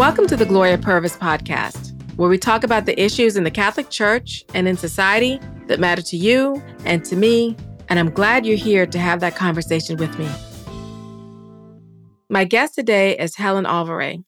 [0.00, 3.90] Welcome to the Gloria Purvis podcast, where we talk about the issues in the Catholic
[3.90, 7.54] Church and in society that matter to you and to me.
[7.90, 10.26] And I'm glad you're here to have that conversation with me.
[12.30, 14.24] My guest today is Helen Alvaré.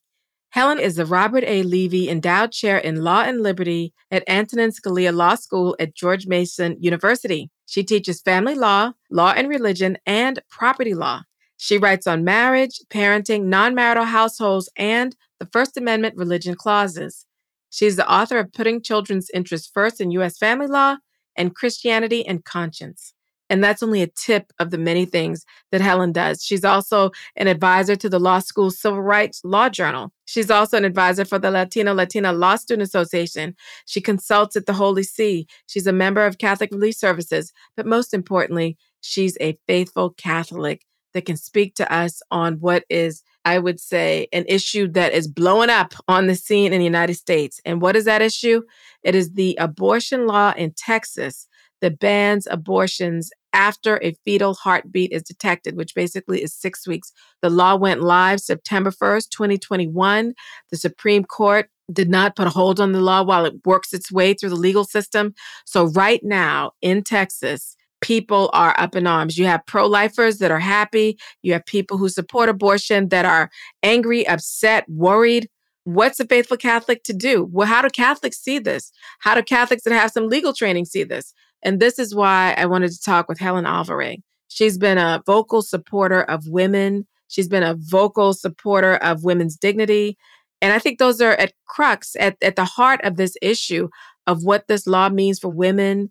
[0.50, 1.62] Helen is the Robert A.
[1.62, 6.77] Levy Endowed Chair in Law and Liberty at Antonin Scalia Law School at George Mason
[6.80, 7.50] University.
[7.64, 11.23] She teaches family law, law and religion, and property law.
[11.56, 17.27] She writes on marriage, parenting, non marital households, and the First Amendment religion clauses.
[17.69, 20.38] She's the author of Putting Children's Interests First in U.S.
[20.38, 20.98] Family Law
[21.37, 23.12] and Christianity and Conscience.
[23.50, 26.45] And that's only a tip of the many things that Helen does.
[26.45, 30.12] She's also an advisor to the law school Civil Rights Law Journal.
[30.27, 33.56] She's also an advisor for the Latino Latina Law Student Association.
[33.84, 35.48] She consults at the Holy See.
[35.66, 37.52] She's a member of Catholic Relief Services.
[37.77, 40.83] But most importantly, she's a faithful Catholic
[41.14, 45.27] that can speak to us on what is I would say, an issue that is
[45.27, 47.60] blowing up on the scene in the United States.
[47.64, 48.62] And what is that issue?
[49.02, 51.48] It is the abortion law in Texas
[51.80, 57.12] that bans abortions after a fetal heartbeat is detected, which basically is six weeks.
[57.42, 60.34] The law went live September 1st, 2021.
[60.70, 64.12] The Supreme Court did not put a hold on the law while it works its
[64.12, 65.34] way through the legal system.
[65.66, 69.39] So, right now in Texas, people are up in arms.
[69.39, 71.19] You have pro lifers that are happy.
[71.42, 73.50] You have people who support abortion that are
[73.83, 75.48] angry, upset, worried.
[75.84, 77.48] What's a faithful Catholic to do?
[77.50, 78.92] Well, how do Catholics see this?
[79.20, 81.33] How do Catholics that have some legal training see this?
[81.62, 84.19] And this is why I wanted to talk with Helen Alvaré.
[84.48, 87.06] She's been a vocal supporter of women.
[87.28, 90.19] She's been a vocal supporter of women's dignity.
[90.61, 93.89] And I think those are at crux, at, at the heart of this issue
[94.27, 96.11] of what this law means for women,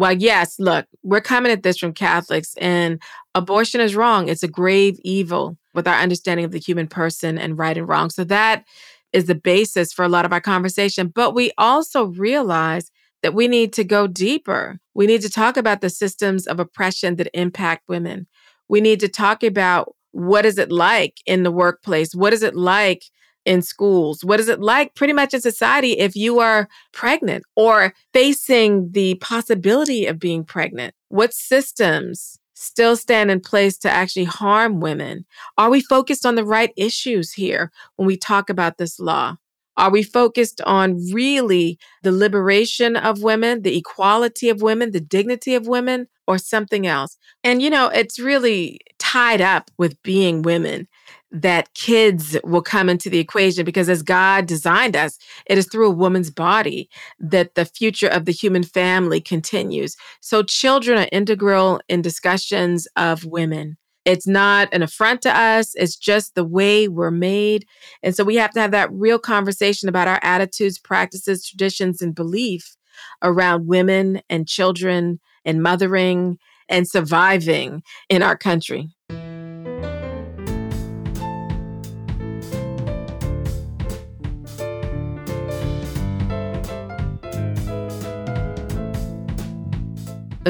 [0.00, 3.02] well, yes, look, we're coming at this from Catholics, and
[3.34, 4.30] abortion is wrong.
[4.30, 8.08] It's a grave evil with our understanding of the human person and right and wrong.
[8.08, 8.64] So that
[9.12, 11.08] is the basis for a lot of our conversation.
[11.08, 12.90] But we also realize
[13.22, 14.78] that we need to go deeper.
[14.94, 18.26] We need to talk about the systems of oppression that impact women.
[18.70, 22.14] We need to talk about what is it like in the workplace?
[22.14, 23.04] What is it like
[23.44, 24.24] in schools?
[24.24, 29.14] What is it like pretty much in society if you are pregnant or facing the
[29.16, 30.94] possibility of being pregnant?
[31.08, 35.24] What systems still stand in place to actually harm women?
[35.56, 39.36] Are we focused on the right issues here when we talk about this law?
[39.76, 45.54] Are we focused on really the liberation of women, the equality of women, the dignity
[45.54, 47.16] of women, or something else?
[47.42, 50.86] And, you know, it's really tied up with being women
[51.32, 55.88] that kids will come into the equation because as God designed us, it is through
[55.88, 59.96] a woman's body that the future of the human family continues.
[60.20, 63.76] So children are integral in discussions of women.
[64.04, 65.74] It's not an affront to us.
[65.74, 67.66] It's just the way we're made.
[68.02, 72.14] And so we have to have that real conversation about our attitudes, practices, traditions, and
[72.14, 72.76] belief
[73.22, 76.38] around women and children and mothering
[76.68, 78.88] and surviving in our country.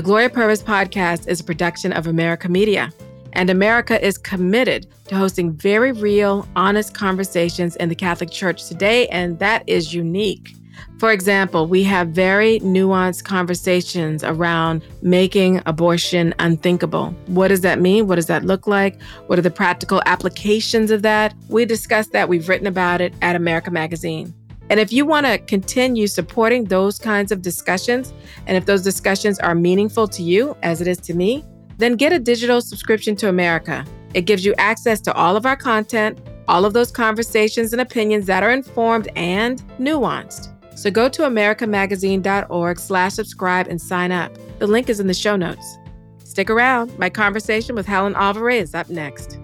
[0.00, 2.90] The Gloria Purvis podcast is a production of America Media,
[3.34, 9.08] and America is committed to hosting very real, honest conversations in the Catholic Church today,
[9.08, 10.56] and that is unique.
[10.98, 17.10] For example, we have very nuanced conversations around making abortion unthinkable.
[17.26, 18.06] What does that mean?
[18.06, 18.98] What does that look like?
[19.26, 21.34] What are the practical applications of that?
[21.50, 22.26] We discussed that.
[22.26, 24.32] We've written about it at America Magazine.
[24.70, 28.14] And if you want to continue supporting those kinds of discussions,
[28.46, 31.44] and if those discussions are meaningful to you, as it is to me,
[31.78, 33.84] then get a digital subscription to America.
[34.14, 38.26] It gives you access to all of our content, all of those conversations and opinions
[38.26, 40.54] that are informed and nuanced.
[40.78, 44.32] So go to americamagazine.org slash subscribe and sign up.
[44.60, 45.78] The link is in the show notes.
[46.22, 46.96] Stick around.
[46.96, 49.39] My conversation with Helen Alvaré is up next.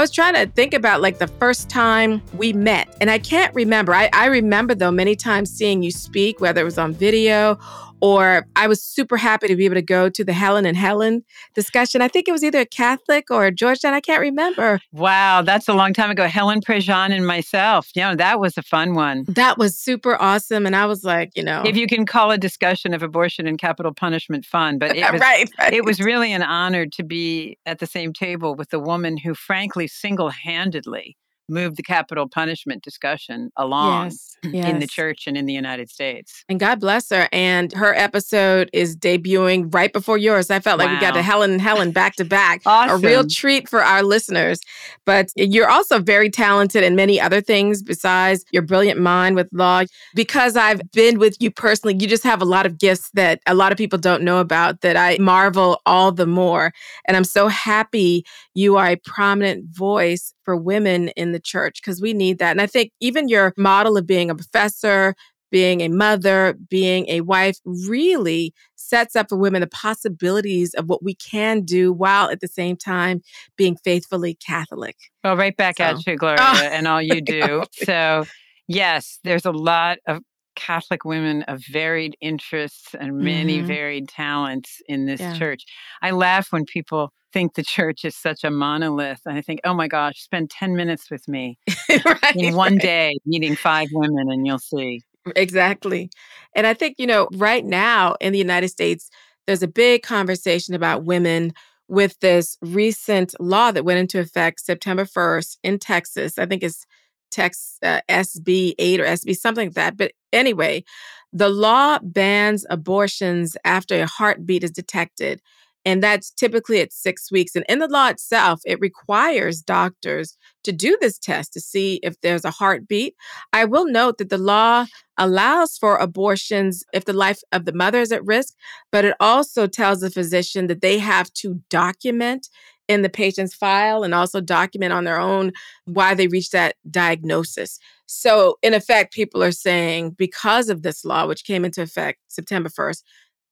[0.00, 3.54] I was trying to think about like the first time we met, and I can't
[3.54, 3.92] remember.
[3.92, 7.58] I, I remember though many times seeing you speak, whether it was on video
[8.00, 11.24] or I was super happy to be able to go to the Helen and Helen
[11.54, 12.02] discussion.
[12.02, 13.94] I think it was either a Catholic or a Georgetown.
[13.94, 14.80] I can't remember.
[14.92, 16.26] Wow, that's a long time ago.
[16.26, 17.88] Helen Prejean and myself.
[17.94, 19.24] You know, that was a fun one.
[19.28, 20.66] That was super awesome.
[20.66, 21.62] And I was like, you know.
[21.64, 25.20] If you can call a discussion of abortion and capital punishment fun, but it was,
[25.20, 25.72] right, right.
[25.72, 29.34] it was really an honor to be at the same table with a woman who,
[29.34, 31.16] frankly, single handedly
[31.50, 36.44] moved the capital punishment discussion along Yes, in the church and in the United States.
[36.48, 37.28] And God bless her.
[37.32, 40.50] And her episode is debuting right before yours.
[40.50, 41.20] I felt like we got Wow.
[41.20, 42.62] to Helen and Helen back to back.
[42.66, 44.60] A real treat for our listeners.
[45.04, 49.82] But you're also very talented in many other things besides your brilliant mind with law.
[50.14, 53.54] Because I've been with you personally, you just have a lot of gifts that a
[53.54, 56.72] lot of people don't know about that I marvel all the more.
[57.06, 58.24] And I'm so happy
[58.54, 62.50] you are a prominent voice for women in the church because we need that.
[62.52, 65.14] And I think even your model of being a professor,
[65.50, 71.02] being a mother, being a wife really sets up for women the possibilities of what
[71.02, 73.20] we can do while at the same time
[73.56, 74.96] being faithfully Catholic.
[75.24, 76.68] Well, right back So- at you, Gloria, Oh.
[76.72, 77.64] and all you do.
[77.84, 78.26] so,
[78.68, 80.20] yes, there's a lot of
[80.56, 83.66] Catholic women of varied interests and many Mhm.
[83.66, 85.38] varied talents in this Yeah.
[85.38, 85.62] church.
[86.02, 89.20] I laugh when people think the church is such a monolith.
[89.26, 91.58] And I think, oh my gosh, spend 10 minutes with me
[92.04, 92.36] right.
[92.36, 92.82] in one right.
[92.82, 95.02] day meeting five women and you'll see.
[95.36, 96.10] Exactly.
[96.54, 99.10] And I think, you know, right now in the United States,
[99.46, 101.52] there's a big conversation about women
[101.88, 106.38] with this recent law that went into effect September 1st in Texas.
[106.38, 106.86] I think it's
[107.30, 109.96] Tex uh, SB 8 or SB something like that.
[109.96, 110.84] But anyway,
[111.32, 115.40] the law bans abortions after a heartbeat is detected.
[115.84, 117.56] And that's typically at six weeks.
[117.56, 122.20] And in the law itself, it requires doctors to do this test to see if
[122.20, 123.14] there's a heartbeat.
[123.52, 124.86] I will note that the law
[125.16, 128.54] allows for abortions if the life of the mother is at risk,
[128.92, 132.48] but it also tells the physician that they have to document
[132.90, 135.52] in the patient's file and also document on their own
[135.84, 137.78] why they reached that diagnosis.
[138.06, 142.68] So, in effect, people are saying because of this law, which came into effect September
[142.68, 143.02] 1st,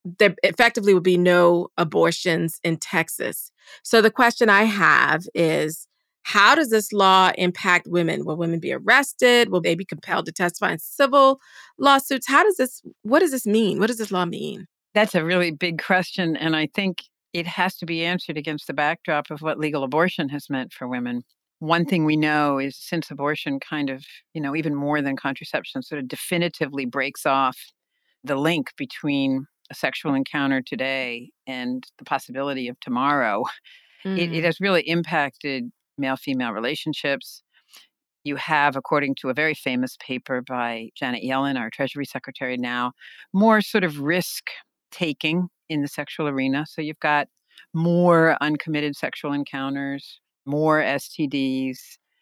[0.04, 3.50] there effectively would be no abortions in Texas.
[3.82, 5.88] So, the question I have is
[6.22, 8.24] how does this law impact women?
[8.24, 9.48] Will women be arrested?
[9.48, 11.40] Will they be compelled to testify in civil
[11.78, 12.28] lawsuits?
[12.28, 13.78] How does this, what does this mean?
[13.78, 14.66] What does this law mean?
[14.94, 16.36] That's a really big question.
[16.36, 20.28] And I think it has to be answered against the backdrop of what legal abortion
[20.28, 21.22] has meant for women.
[21.60, 24.04] One thing we know is since abortion kind of,
[24.34, 27.56] you know, even more than contraception, sort of definitively breaks off
[28.22, 33.44] the link between a sexual encounter today and the possibility of tomorrow,
[34.04, 34.44] it, it mm.
[34.44, 37.42] has really impacted male female relationships.
[38.24, 42.92] You have, according to a very famous paper by Janet Yellen, our Treasury Secretary now,
[43.32, 44.44] more sort of risk
[44.90, 46.66] taking in the sexual arena.
[46.68, 47.28] So you've got
[47.74, 51.78] more uncommitted sexual encounters, more STDs,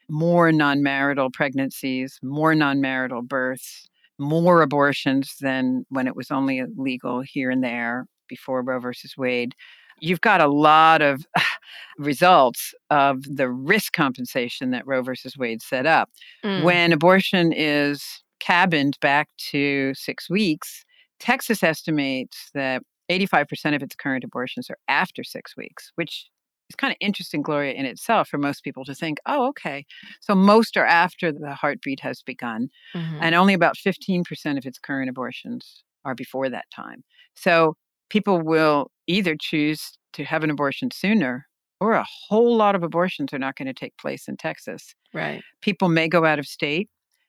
[0.09, 6.63] more non marital pregnancies, more non marital births, more abortions than when it was only
[6.77, 9.55] legal here and there before Roe versus Wade.
[10.01, 11.25] You've got a lot of
[11.99, 16.11] results of the risk compensation that Roe versus Wade set up.
[16.45, 16.63] Mm.
[16.63, 18.05] When abortion is
[18.41, 20.85] cabined back to six weeks,
[21.19, 26.27] Texas estimates that 85% of its current abortions are after six weeks, which
[26.71, 29.85] is kind of interesting, Gloria, in itself for most people to think, oh, okay.
[30.21, 33.19] So most are after the heartbeat has begun, Mhm.
[33.21, 37.05] and only about 15% of its current abortions are before that time.
[37.35, 37.77] So
[38.11, 41.47] people will either choose to have an abortion sooner
[41.81, 45.43] or a whole lot of abortions are not going to take place in Texas right.
[45.61, 46.89] people may go out of state.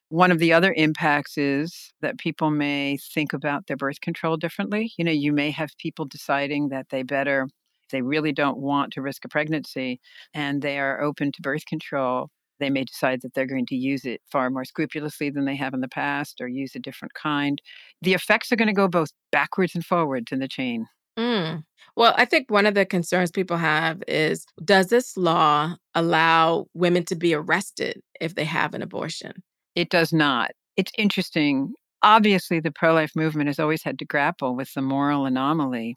[0.09, 4.93] One of the other impacts is that people may think about their birth control differently.
[4.97, 7.47] You know, you may have people deciding that they better,
[7.91, 9.99] they really don't want to risk a pregnancy
[10.33, 12.29] and they are open to birth control,
[12.59, 15.73] they may decide that they're going to use it far more scrupulously than they have
[15.73, 17.61] in the past or use a different kind.
[18.01, 20.87] The effects are going to go both backwards and forwards in the chain.
[21.17, 21.63] Mm.
[21.95, 27.05] Well, I think one of the concerns people have is does this law allow women
[27.05, 29.33] to be arrested if they have an abortion?
[29.75, 30.51] It does not.
[30.75, 31.73] It's interesting.
[32.03, 35.95] Obviously, the pro life movement has always had to grapple with the moral anomaly.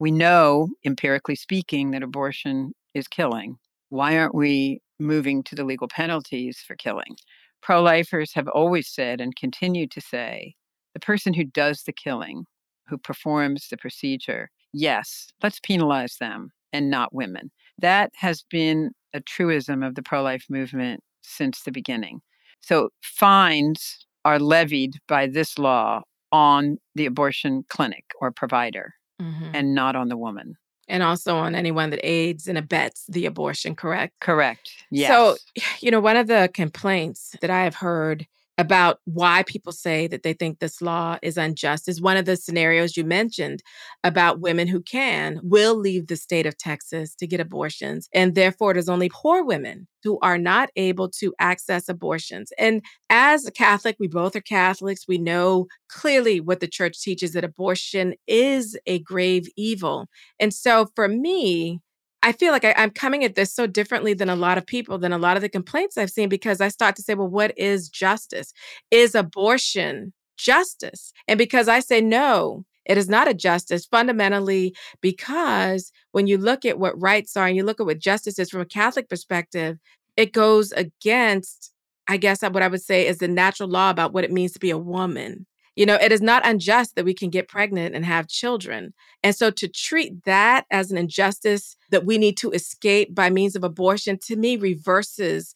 [0.00, 3.56] We know, empirically speaking, that abortion is killing.
[3.88, 7.16] Why aren't we moving to the legal penalties for killing?
[7.62, 10.54] Pro lifers have always said and continue to say
[10.94, 12.44] the person who does the killing,
[12.86, 17.50] who performs the procedure, yes, let's penalize them and not women.
[17.78, 22.20] That has been a truism of the pro life movement since the beginning.
[22.60, 29.50] So fines are levied by this law on the abortion clinic or provider Mhm.
[29.54, 30.56] and not on the woman.
[30.88, 34.14] And also on anyone that aids and abets the abortion, correct?
[34.20, 34.70] Correct.
[34.90, 35.08] Yes.
[35.08, 35.36] So,
[35.80, 38.26] you know, one of the complaints that I have heard
[38.58, 42.36] about why people say that they think this law is unjust is one of the
[42.36, 43.62] scenarios you mentioned
[44.02, 48.08] about women who can will leave the state of Texas to get abortions.
[48.12, 52.52] And therefore, it is only poor women who are not able to access abortions.
[52.58, 55.06] And as a Catholic, we both are Catholics.
[55.06, 60.08] We know clearly what the church teaches that abortion is a grave evil.
[60.40, 61.80] And so for me,
[62.28, 64.98] I feel like I, am coming at this so differently than a lot of people,
[64.98, 67.56] than a lot of the complaints I've seen, because I start to say, well, what
[67.56, 68.52] is justice?
[68.90, 71.14] Is abortion justice?
[71.26, 76.66] And because I say no, it is not a justice fundamentally because when you look
[76.66, 79.78] at what rights are and you look at what justice is from a Catholic perspective,
[80.18, 81.72] it goes against,
[82.08, 84.60] I guess, what I would say is the natural law about what it means to
[84.60, 85.46] be a woman.
[85.78, 88.92] You know, it is not unjust that we can get pregnant and have children.
[89.22, 93.54] And so to treat that as an injustice that we need to escape by means
[93.54, 95.54] of abortion, to me, reverses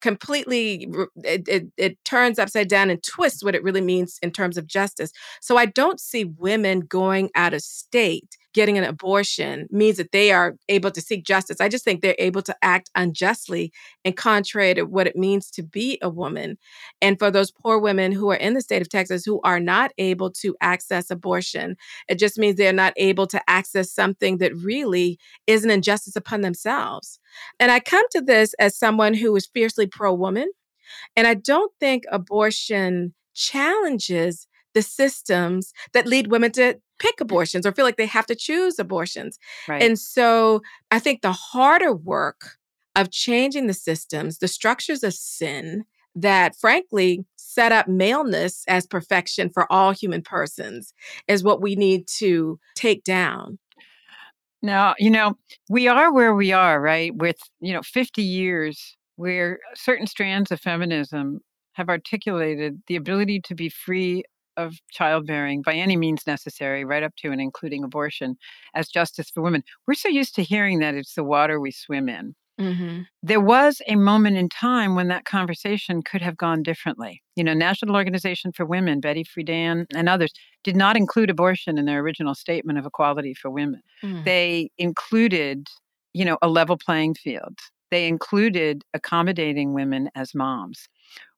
[0.00, 0.86] completely
[1.24, 4.66] it, it, it, turns upside down and twists what it really means in terms of
[4.66, 10.12] justice so i don't see women going out of state getting an abortion means that
[10.12, 11.60] they are able to seek justice.
[11.60, 13.72] I just think they're able to act unjustly
[14.04, 16.56] and contrary to what it means to be a woman.
[17.02, 19.90] And for those poor women who are in the state of Texas who are not
[19.98, 21.76] able to access abortion,
[22.08, 26.40] it just means they're not able to access something that really is an injustice upon
[26.40, 27.18] themselves.
[27.58, 30.48] And I come to this as someone who is fiercely pro woman.
[31.16, 37.22] And I don't think abortion challenges the systems that lead women to pick mm.
[37.22, 39.38] abortions or feel like they have to choose abortions.
[39.68, 39.82] Right.
[39.82, 42.58] And so I think the harder work
[42.96, 49.50] of changing the systems, the structures of sin that frankly set up maleness as perfection
[49.50, 50.94] for all human persons
[51.26, 53.58] is what we need to take down.
[54.62, 55.34] Now, you know,
[55.68, 57.14] we are where we are, right?
[57.14, 61.40] With, you know, 50 years where certain strands of feminism
[61.74, 64.24] have articulated the ability to be free
[64.56, 68.36] of childbearing by any means necessary, right up to and including abortion,
[68.74, 69.62] as justice for women.
[69.86, 72.34] We're so used to hearing that it's the water we swim in.
[72.60, 73.00] Mm-hmm.
[73.22, 77.20] There was a moment in time when that conversation could have gone differently.
[77.34, 80.32] You know, National Organization for Women, Betty Friedan, and others
[80.62, 83.82] did not include abortion in their original statement of equality for women.
[84.02, 84.24] Mm.
[84.24, 85.66] They included,
[86.12, 87.58] you know, a level playing field.
[87.90, 90.88] They included accommodating women as moms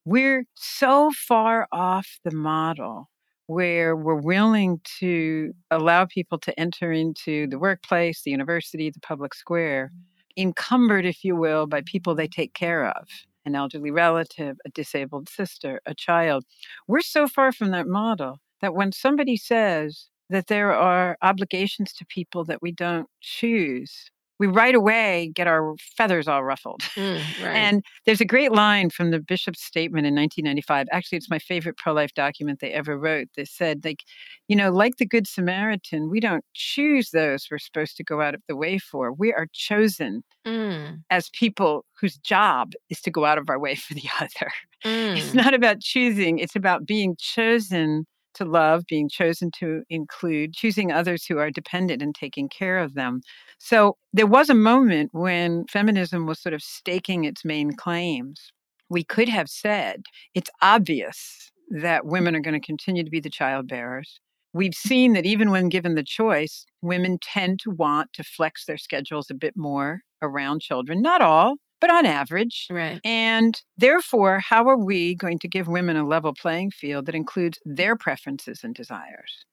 [0.06, 3.10] we're so far off the model
[3.48, 9.34] where we're willing to allow people to enter into the workplace, the university, the public
[9.34, 9.90] square,
[10.36, 13.08] encumbered, if you will, by people they take care of
[13.44, 16.44] an elderly relative, a disabled sister, a child.
[16.86, 22.06] We're so far from that model that when somebody says that there are obligations to
[22.06, 26.80] people that we don't choose, we right away get our feathers all ruffled.
[26.94, 27.56] Mm, right.
[27.56, 30.86] And there's a great line from the bishop's statement in 1995.
[30.92, 33.28] Actually, it's my favorite pro life document they ever wrote.
[33.36, 34.02] They said, like,
[34.48, 38.34] you know, like the Good Samaritan, we don't choose those we're supposed to go out
[38.34, 39.12] of the way for.
[39.12, 41.00] We are chosen mm.
[41.10, 44.50] as people whose job is to go out of our way for the other.
[44.84, 45.16] Mm.
[45.16, 50.92] It's not about choosing, it's about being chosen to love, being chosen to include, choosing
[50.92, 53.20] others who are dependent and taking care of them.
[53.58, 58.52] So there was a moment when feminism was sort of staking its main claims.
[58.88, 60.02] We could have said
[60.34, 64.20] it's obvious that women are going to continue to be the child bearers.
[64.52, 68.78] We've seen that even when given the choice, women tend to want to flex their
[68.78, 71.02] schedules a bit more around children.
[71.02, 72.66] Not all, but on average.
[72.70, 73.00] Right.
[73.04, 77.58] And therefore, how are we going to give women a level playing field that includes
[77.64, 79.44] their preferences and desires?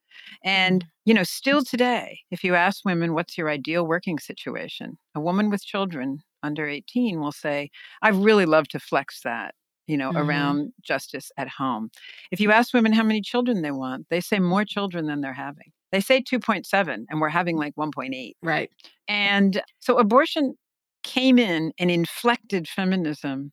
[0.44, 0.88] And, mm.
[1.06, 4.98] you know, still today, if you ask women, what's your ideal working situation?
[5.16, 7.70] A woman with children under 18 will say,
[8.02, 9.56] I really love to flex that,
[9.88, 10.30] you know, mm-hmm.
[10.30, 11.90] around justice at home.
[12.32, 15.34] If you ask women how many children they want, they say more children than they're
[15.34, 15.72] having.
[15.92, 18.34] They say 2.7, and we're having like 1.8.
[18.42, 18.72] Right.
[19.08, 20.56] And so abortion
[21.04, 23.52] came in and inflected feminism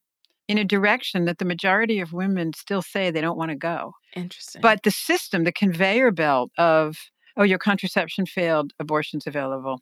[0.49, 3.93] in a direction that the majority of women still say they don't want to go.
[4.17, 4.61] Interesting.
[4.61, 6.97] But the system, the conveyor belt of,
[7.37, 9.81] oh, your contraception failed, abortion's available.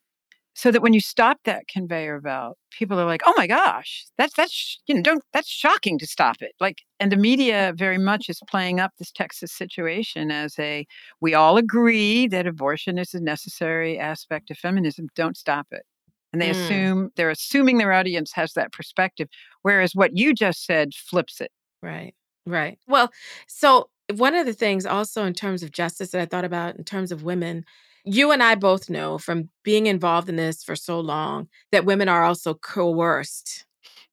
[0.52, 4.34] So that when you stop that conveyor belt, people are like, "Oh my gosh, that's
[4.34, 8.28] that's you know, don't that's shocking to stop it." Like, and the media very much
[8.28, 10.84] is playing up this Texas situation as a
[11.20, 15.06] we all agree that abortion is a necessary aspect of feminism.
[15.14, 15.84] Don't stop it
[16.32, 16.52] and they mm.
[16.52, 19.28] assume they're assuming their audience has that perspective
[19.62, 21.50] whereas what you just said flips it
[21.82, 22.14] right
[22.46, 23.10] right well
[23.46, 26.84] so one of the things also in terms of justice that i thought about in
[26.84, 27.64] terms of women
[28.04, 32.08] you and i both know from being involved in this for so long that women
[32.08, 33.64] are also coerced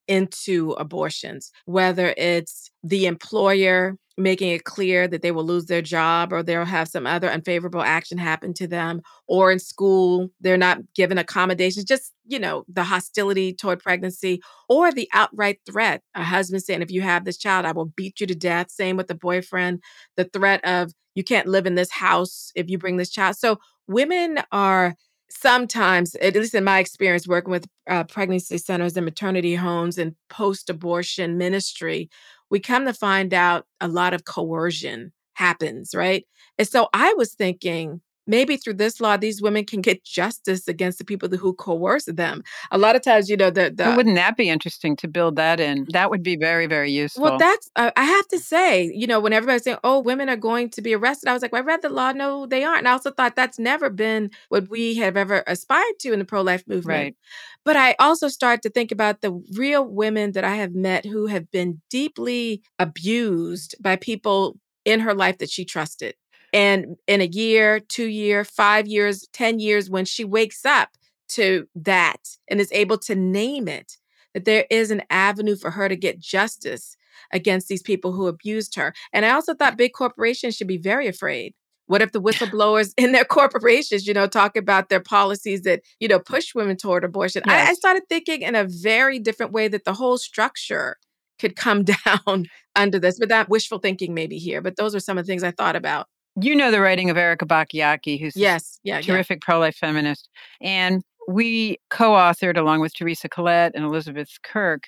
[0.07, 6.31] into abortions whether it's the employer making it clear that they will lose their job
[6.31, 10.79] or they'll have some other unfavorable action happen to them or in school they're not
[10.93, 16.01] given accommodations just you know the hostility toward pregnancy or the outright threat.
[16.15, 18.71] A husband saying if you have this child i will beat you to death.
[18.71, 19.81] Same with the boyfriend
[20.15, 23.37] the threat of you can't live in this house if you bring this child.
[23.37, 23.57] So
[23.87, 24.95] women are
[25.29, 30.15] sometimes, at least in my experience working with uh, pregnancy centers and maternity homes and
[30.29, 32.09] post abortion ministry,
[32.49, 36.25] we come to find out a lot of coercion happens, right?
[36.57, 40.97] And so I was thinking, maybe through this law, these women can get justice against
[40.97, 42.43] the people who coerce them.
[42.71, 45.35] A lot of times, you know, the, the well, wouldn't that be interesting to build
[45.35, 45.87] that in?
[45.91, 47.23] That would be very, very useful.
[47.23, 50.35] Well, that's uh, I have to say, you know, when everybody's saying, "Oh, women are
[50.35, 52.11] going to be arrested," I was like, well, "I read the law.
[52.11, 55.99] No, they aren't." And I also thought that's never been what we have ever aspired
[55.99, 56.85] to in the pro-life movement.
[56.85, 57.15] Right.
[57.63, 61.27] But I also start to think about the real women that I have met who
[61.27, 66.15] have been deeply abused by people in her life that she trusted
[66.55, 70.87] and in a year, two year, five years, 10 years, when she wakes up
[71.27, 73.97] to that and is able to name it,
[74.33, 76.95] that there is an avenue for her to get justice
[77.33, 78.93] against these people who abused her.
[79.11, 81.53] And I also thought big corporations should be very afraid.
[81.87, 86.07] What if the whistleblowers in their corporations, you know, talk about their policies that, you
[86.07, 87.43] know, push women toward abortion?
[87.45, 87.67] Yes.
[87.67, 90.95] I, I started thinking in a very different way that the whole structure
[91.37, 92.45] could come down
[92.77, 94.61] under this, but that wishful thinking maybe here.
[94.61, 96.07] But those are some of the things I thought about
[96.41, 99.45] you know the writing of Erika Bachiochi, who's yes, yeah, terrific yeah.
[99.45, 100.29] pro-life feminist,
[100.61, 104.83] and we co-authored along with Teresa Collett and Elizabeth Kirk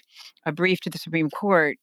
[0.46, 1.78] a brief to the Supreme Court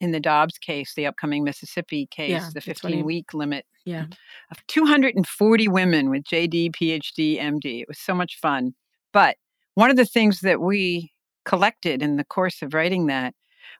[0.00, 3.64] in the Dobbs case, the upcoming Mississippi case, yeah, the 15 week limit.
[3.84, 4.06] Yeah.
[4.50, 7.82] Of 240 women with JD, PhD, MD.
[7.82, 8.74] It was so much fun.
[9.12, 9.36] But
[9.74, 11.12] one of the things that we
[11.44, 13.34] collected in the course of writing that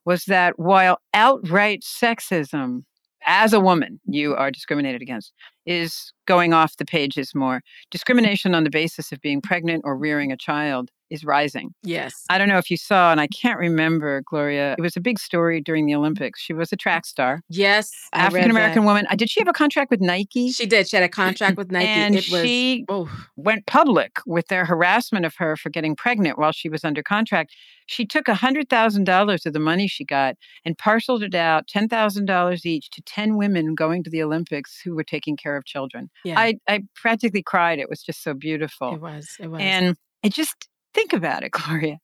[0.05, 2.85] was that while outright sexism
[3.27, 5.33] as a woman, you are discriminated against,
[5.67, 7.61] is going off the pages more.
[7.91, 11.71] Discrimination on the basis of being pregnant or rearing a child is rising.
[11.83, 12.25] Yes.
[12.31, 14.75] I don't know if you saw, and I can't remember, Gloria.
[14.79, 16.41] It was a big story during the Olympics.
[16.41, 17.41] She was a track star.
[17.49, 17.91] Yes.
[18.13, 19.07] African American woman.
[19.11, 20.51] Uh, did she have a contract with Nike?
[20.51, 20.89] She did.
[20.89, 21.87] She had a contract with Nike.
[21.87, 26.53] and it she was, went public with their harassment of her for getting pregnant while
[26.53, 27.55] she was under contract.
[27.87, 33.03] She took $100,000 of the money she got and parceled it out, $10,000 each, to
[33.03, 36.11] 10 women going to the Olympics who were taking care of children.
[36.25, 36.39] Yeah.
[36.39, 37.79] I, I practically cried.
[37.79, 38.95] It was just so beautiful.
[38.95, 39.37] It was.
[39.41, 39.61] It was.
[39.61, 41.99] And it just, think about it, Gloria.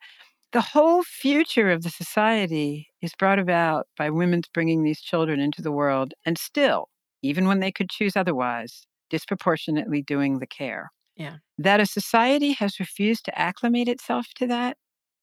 [0.52, 5.62] The whole future of the society is brought about by women's bringing these children into
[5.62, 6.88] the world and still,
[7.22, 10.90] even when they could choose otherwise, disproportionately doing the care.
[11.16, 11.36] Yeah.
[11.58, 14.76] That a society has refused to acclimate itself to that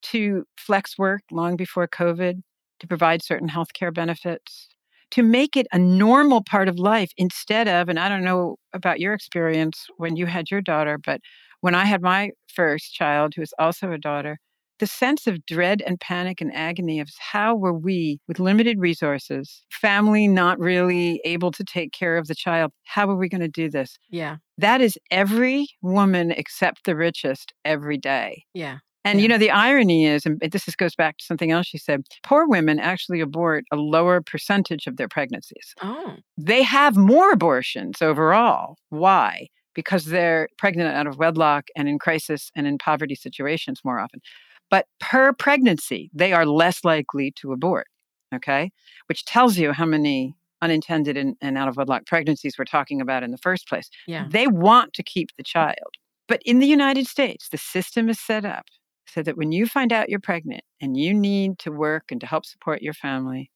[0.04, 2.42] to flex work long before COVID,
[2.80, 4.70] to provide certain healthcare benefits,
[5.12, 9.00] to make it a normal part of life instead of, and I don't know about
[9.00, 11.22] your experience when you had your daughter, but
[11.62, 14.38] when I had my first child, who is also a daughter,
[14.80, 19.64] the sense of dread and panic and agony of how were we with limited resources,
[19.72, 23.48] family not really able to take care of the child, how are we going to
[23.48, 23.98] do this?
[24.10, 24.38] Yeah.
[24.58, 28.44] That is every woman except the richest every day.
[28.54, 28.78] Yeah.
[29.08, 29.24] And yeah.
[29.24, 32.48] you know, the irony is, and this goes back to something else she said poor
[32.48, 35.74] women actually abort a lower percentage of their pregnancies.
[35.82, 36.16] Oh.
[36.38, 38.78] They have more abortions overall.
[38.90, 39.48] Why?
[39.74, 44.22] Because they're pregnant out of wedlock and in crisis and in poverty situations more often.
[44.70, 47.88] But per pregnancy, they are less likely to abort.
[48.36, 48.72] Okay.
[49.08, 53.24] Which tells you how many unintended and, and out of wedlock pregnancies we're talking about
[53.24, 53.90] in the first place.
[54.08, 54.28] Yeah.
[54.30, 55.96] They want to keep the child.
[56.28, 58.66] But in the United States, the system is set up
[59.14, 62.28] so that when you find out you're pregnant and you need to work and to
[62.28, 63.52] help support your family,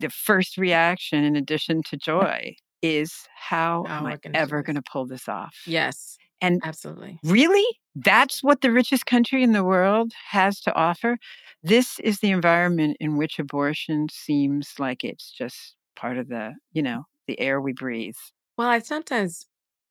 [0.00, 4.82] the first reaction, in addition to joy, is how am oh I ever going to
[4.82, 5.56] pull this off?
[5.66, 6.18] Yes.
[6.40, 7.18] And absolutely.
[7.24, 7.64] Really?
[7.94, 11.16] That's what the richest country in the world has to offer.
[11.62, 16.82] This is the environment in which abortion seems like it's just part of the, you
[16.82, 18.16] know, the air we breathe.
[18.58, 19.46] Well, I sometimes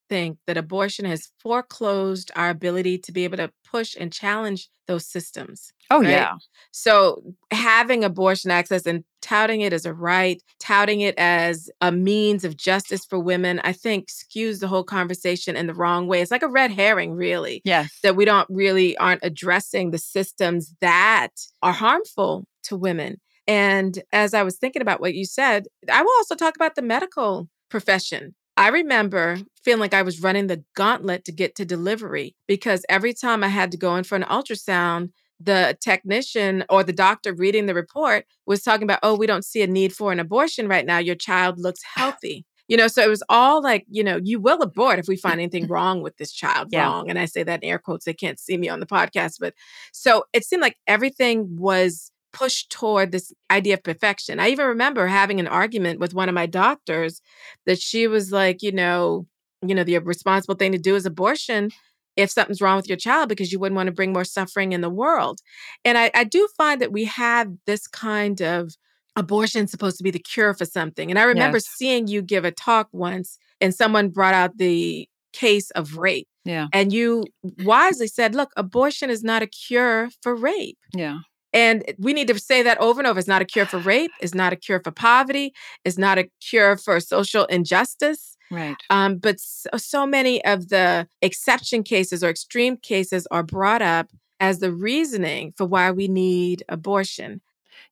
[0.09, 5.05] think that abortion has foreclosed our ability to be able to push and challenge those
[5.05, 5.71] systems.
[5.89, 6.09] Oh, right?
[6.09, 6.33] yeah.
[6.71, 12.43] So having abortion access and touting it as a right, touting it as a means
[12.43, 16.21] of justice for women, I think skews the whole conversation in the wrong way.
[16.21, 17.61] It's like a red herring, really.
[17.63, 17.97] Yes.
[18.03, 23.17] That we don't really aren't addressing the systems that are harmful to women.
[23.47, 26.81] And as I was thinking about what you said, I will also talk about the
[26.81, 32.35] medical profession I remember feeling like I was running the gauntlet to get to delivery
[32.47, 36.93] because every time I had to go in for an ultrasound, the technician or the
[36.93, 40.19] doctor reading the report was talking about, oh, we don't see a need for an
[40.19, 40.99] abortion right now.
[40.99, 42.01] Your child looks ah.
[42.01, 42.45] healthy.
[42.69, 45.33] You know, so it was all like, you know, you will abort if we find
[45.33, 46.85] anything wrong with this child yeah.
[46.85, 47.09] wrong.
[47.09, 48.05] And I say that in air quotes.
[48.05, 49.35] They can't see me on the podcast.
[49.39, 49.53] But
[49.91, 54.39] so it seemed like everything was pushed toward this idea of perfection.
[54.39, 57.22] I even remember having an argument with one of my doctors
[57.65, 59.28] that she was like, you know,
[59.65, 61.69] you know, the responsible thing to do is abortion
[62.15, 64.82] if something's wrong with your child because you wouldn't want to bring more suffering in
[64.82, 65.39] the world.
[65.86, 68.76] And I, I do find that we have this kind of
[69.15, 71.10] abortion supposed to be the cure for something.
[71.10, 71.67] And I remember yes.
[71.67, 76.28] seeing you give a talk once and someone brought out the case of rape.
[76.46, 76.67] Yeah.
[76.74, 77.26] And you
[77.60, 80.78] wisely said, look, abortion is not a cure for rape.
[80.96, 81.19] Yeah.
[81.53, 83.19] And we need to say that over and over.
[83.19, 84.11] It's not a cure for rape.
[84.19, 85.53] It's not a cure for poverty.
[85.85, 88.37] It's not a cure for social injustice.
[88.49, 88.75] Right.
[88.89, 94.09] Um, but so, so many of the exception cases or extreme cases are brought up
[94.39, 97.41] as the reasoning for why we need abortion.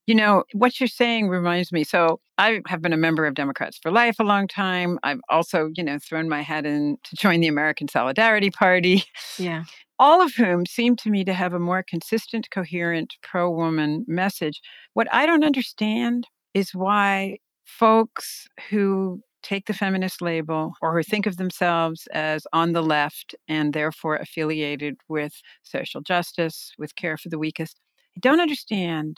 [0.08, 1.84] You know, what you're saying reminds me.
[1.84, 4.98] So, I have been a member of Democrats for Life a long time.
[5.04, 9.04] I've also, you know, thrown my hat in to join the American Solidarity Party.
[9.38, 9.66] Yeah.
[10.00, 14.60] All of whom seem to me to have a more consistent, coherent pro woman message.
[14.96, 16.26] What I don't understand
[16.56, 22.74] is why folks who take the feminist label or who think of themselves as on
[22.74, 27.80] the left and therefore affiliated with social justice, with care for the weakest,
[28.18, 29.18] I don't understand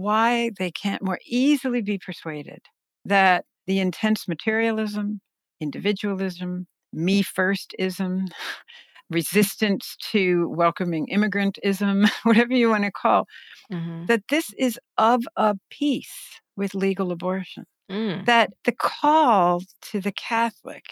[0.00, 2.60] why they can't more easily be persuaded
[3.04, 5.20] that the intense materialism,
[5.60, 8.28] individualism, me firstism,
[9.10, 13.26] resistance to welcoming immigrantism, whatever you want to call,
[13.72, 14.06] mm-hmm.
[14.06, 17.64] that this is of a piece with legal abortion.
[17.90, 18.24] Mm.
[18.24, 20.84] That the call to the Catholic,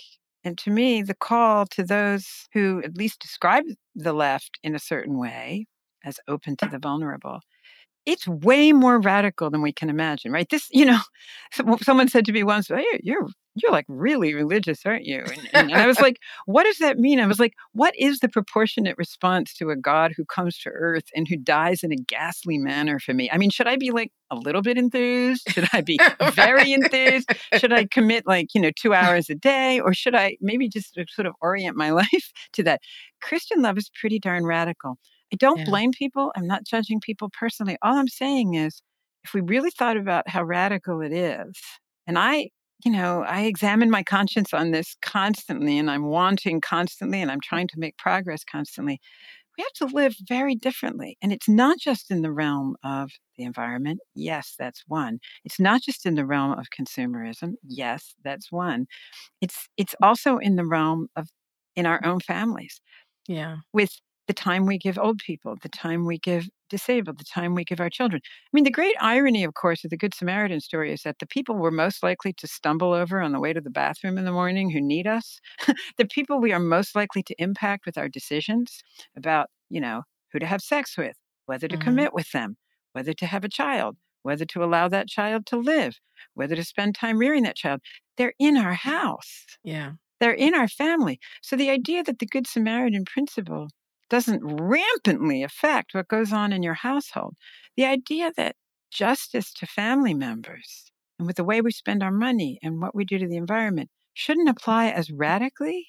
[0.45, 4.79] and to me, the call to those who at least describe the left in a
[4.79, 5.67] certain way
[6.05, 7.41] as open to the vulnerable,
[8.07, 10.49] it's way more radical than we can imagine, right?
[10.49, 10.99] This, you know,
[11.83, 15.21] someone said to me once, oh, you're you're like really religious, aren't you?
[15.21, 17.21] And, and, I was like, what does that mean?
[17.21, 21.05] I was like, what is the proportionate response to a God who comes to earth
[21.15, 23.29] and who dies in a ghastly manner for me?
[23.31, 25.49] I mean, should I be like a little bit enthused?
[25.51, 25.99] Should I be
[26.33, 27.31] very enthused?
[27.59, 29.81] Should I commit like, you know, two hours a day?
[29.81, 32.81] Or should I maybe just uh, sort of orient my life to that?
[33.21, 34.99] Christian love is pretty darn radical.
[35.33, 35.65] I don't yeah.
[35.65, 36.31] blame people.
[36.37, 37.77] I'm not judging people personally.
[37.83, 38.83] All I'm saying is,
[39.25, 41.53] if we really thought about how radical it is,
[42.07, 42.51] and I,
[42.85, 47.41] you know, I examine my conscience on this constantly, and I'm wanting constantly, and I'm
[47.41, 49.01] trying to make progress constantly.
[49.57, 51.19] We have to live very differently.
[51.23, 54.01] And it's not just in the realm of the environment.
[54.15, 55.19] Yes, that's one.
[55.45, 57.55] It's not just in the realm of consumerism.
[57.63, 58.87] Yes, that's one.
[59.41, 61.29] It's it's also in the realm of
[61.77, 62.81] in our own families.
[63.29, 63.59] Yeah.
[63.73, 63.93] With
[64.27, 67.81] the time we give old people, the time we give disabled, the time we give
[67.81, 68.21] our children.
[68.25, 71.27] I mean, the great irony, of course, of the Good Samaritan story is that the
[71.27, 74.33] people we're most likely to stumble over on the way to the bathroom in the
[74.33, 75.39] morning who need us,
[75.99, 78.83] the people we are most likely to impact with our decisions
[79.17, 81.85] about, you know, who to have sex with, whether to mm-hmm.
[81.85, 82.57] commit with them,
[82.93, 85.99] whether to have a child, whether to allow that child to live,
[86.35, 87.81] whether to spend time rearing that child,
[88.17, 89.45] they're in our house.
[89.63, 89.93] Yeah.
[90.21, 91.19] They're in our family.
[91.43, 93.69] So the idea that the Good Samaritan principle
[94.13, 97.35] doesn't rampantly affect what goes on in your household.
[97.79, 98.57] The idea that
[98.91, 103.07] justice to family members and with the way we spend our money and what we
[103.07, 105.87] do to the environment shouldn't apply as radically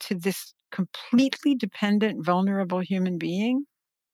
[0.00, 3.66] to this completely dependent, vulnerable human being.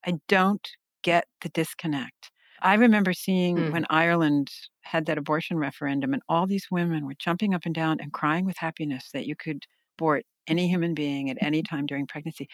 [0.05, 0.69] I don't
[1.05, 2.33] get the disconnect.
[2.63, 3.73] I remember seeing mm.
[3.73, 7.99] when Ireland had that abortion referendum, and all these women were jumping up and down
[8.01, 12.09] and crying with happiness that you could abort any human being at any time during
[12.09, 12.49] pregnancy.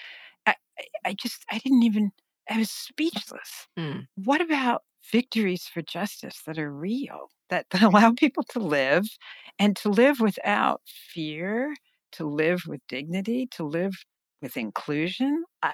[0.78, 2.10] I, I just, I didn't even,
[2.48, 3.66] I was speechless.
[3.78, 4.06] Mm.
[4.16, 9.06] What about victories for justice that are real, that, that allow people to live
[9.58, 11.74] and to live without fear,
[12.12, 13.94] to live with dignity, to live
[14.42, 15.44] with inclusion?
[15.62, 15.72] I,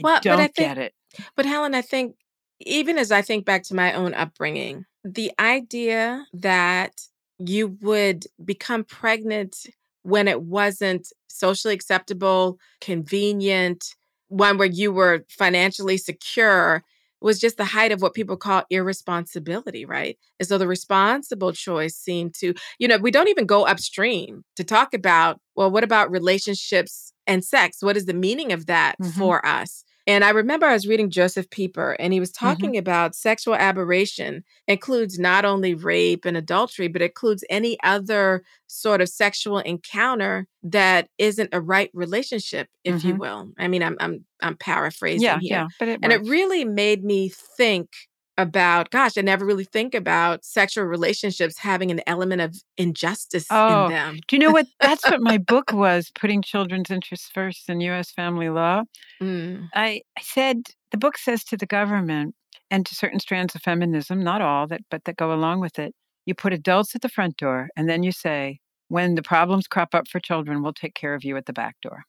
[0.00, 0.94] well, I don't but I think, get it.
[1.36, 2.16] But Helen, I think
[2.60, 6.92] even as I think back to my own upbringing, the idea that
[7.38, 9.66] you would become pregnant
[10.02, 13.94] when it wasn't socially acceptable, convenient,
[14.34, 16.82] one where you were financially secure
[17.20, 20.18] was just the height of what people call irresponsibility, right?
[20.38, 24.64] And so the responsible choice seemed to, you know, we don't even go upstream to
[24.64, 27.78] talk about, well, what about relationships and sex?
[27.80, 29.18] What is the meaning of that mm-hmm.
[29.18, 29.84] for us?
[30.06, 32.68] And I remember I was reading Josef Pieper, and he was Mm-hmm.
[32.68, 39.00] talking about sexual aberration includes not only rape and adultery, but includes any other sort
[39.00, 43.18] of sexual encounter that isn't a right relationship, if you Mhm.
[43.18, 43.50] will.
[43.58, 45.64] I mean, I'm I'm I'm paraphrasing Yeah, here.
[45.64, 45.68] yeah.
[45.78, 47.88] But it And it really made me think
[48.36, 53.84] about, gosh, I never really think about sexual relationships having an element of injustice Oh,
[53.86, 54.18] in them.
[54.26, 54.66] Do you know what?
[54.80, 58.10] That's what my book was, Putting Children's Interests First in U.S.
[58.10, 58.82] Family Law.
[59.22, 62.34] Mm, I, I said the book says to the government
[62.70, 65.94] and to certain strands of feminism, not all that, but that go along with it,
[66.26, 69.94] you put adults at the front door, and then you say, when the problems crop
[69.94, 72.04] up for children, we'll take care of you at the back door.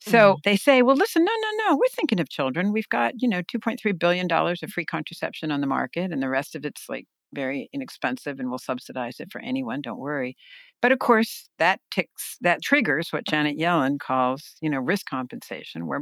[0.00, 0.38] So mm-hmm.
[0.44, 2.72] they say, well, listen, no, no, no, we're thinking of children.
[2.72, 6.54] We've got, you know, $2.3 billion of free contraception on the market, and the rest
[6.54, 9.80] of it's like very inexpensive and we'll subsidize it for anyone.
[9.80, 10.36] Don't worry.
[10.82, 15.86] But of course, that ticks, that triggers what Janet Yellen calls, you know, risk compensation,
[15.86, 16.00] where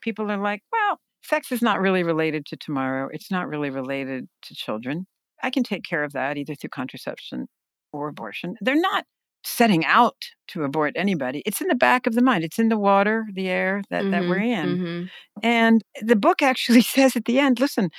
[0.00, 3.08] people are like, well, sex is not really related to tomorrow.
[3.12, 5.06] It's not really related to children.
[5.42, 7.46] I can take care of that either through contraception
[7.92, 8.54] or abortion.
[8.60, 9.04] They're not
[9.44, 10.16] setting out
[10.48, 11.42] to abort anybody.
[11.46, 12.44] It's in the back of the mind.
[12.44, 14.78] It's in the water, the air that, that we're mhm, in.
[14.78, 15.10] mhm.
[15.42, 17.90] And the book actually says at the end, listen,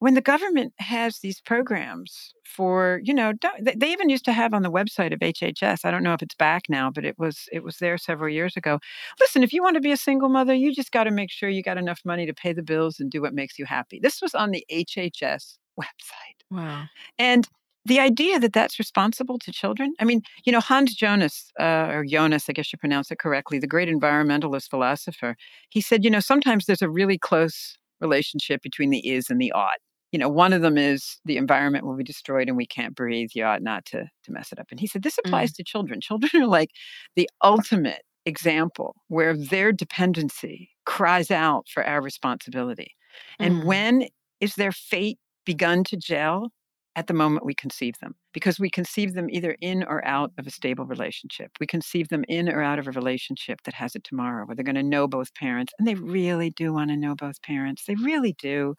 [0.00, 3.32] when the government has these programs for, you know,
[3.74, 5.84] they even used to have on the website of HHS.
[5.84, 8.56] I don't know if it's back now, but it was it was there several years
[8.56, 8.80] ago.
[9.20, 11.48] Listen, if you want to be a single mother, you just got to make sure
[11.48, 14.00] you got enough money to pay the bills and do what makes you happy.
[14.02, 16.40] This was on the HHS website.
[16.50, 16.84] Wow.
[17.18, 17.46] And
[17.86, 22.04] the idea that that's responsible to children, I mean, you know, Hans Jonas, uh, or
[22.06, 25.36] Jonas, I guess you pronounce it correctly, the great environmentalist philosopher,
[25.70, 29.52] he said, you know, sometimes there's a really close relationship between the is and the
[29.52, 29.78] ought.
[30.12, 33.30] You know, one of them is the environment will be destroyed and we can't breathe.
[33.34, 34.66] You ought not to, to mess it up.
[34.70, 36.00] And he said, this applies to children.
[36.00, 36.70] Children are like
[37.16, 42.94] the ultimate example where their dependency cries out for our responsibility.
[43.40, 43.64] And Mm.
[43.64, 44.08] when
[44.40, 46.50] is their fate begun to gel?
[46.96, 50.46] At the moment we conceive them, because we conceive them either in or out of
[50.46, 51.52] a stable relationship.
[51.60, 54.64] We conceive them in or out of a relationship that has a tomorrow, where they're
[54.64, 57.84] going to know both parents, and they really do want to know both parents.
[57.86, 58.74] They really do.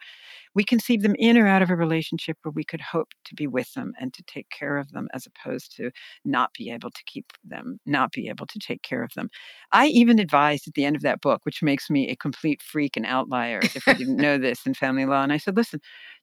[0.55, 3.47] We conceive them in or out of a relationship where we could hope to be
[3.47, 5.91] with them and to take care of them, as opposed to
[6.25, 9.29] not be able to keep them, not be able to take care of them.
[9.71, 12.97] I even advised at the end of that book, which makes me a complete freak
[12.97, 15.23] and outlier if I didn't know this in family law.
[15.23, 15.79] And I said, listen,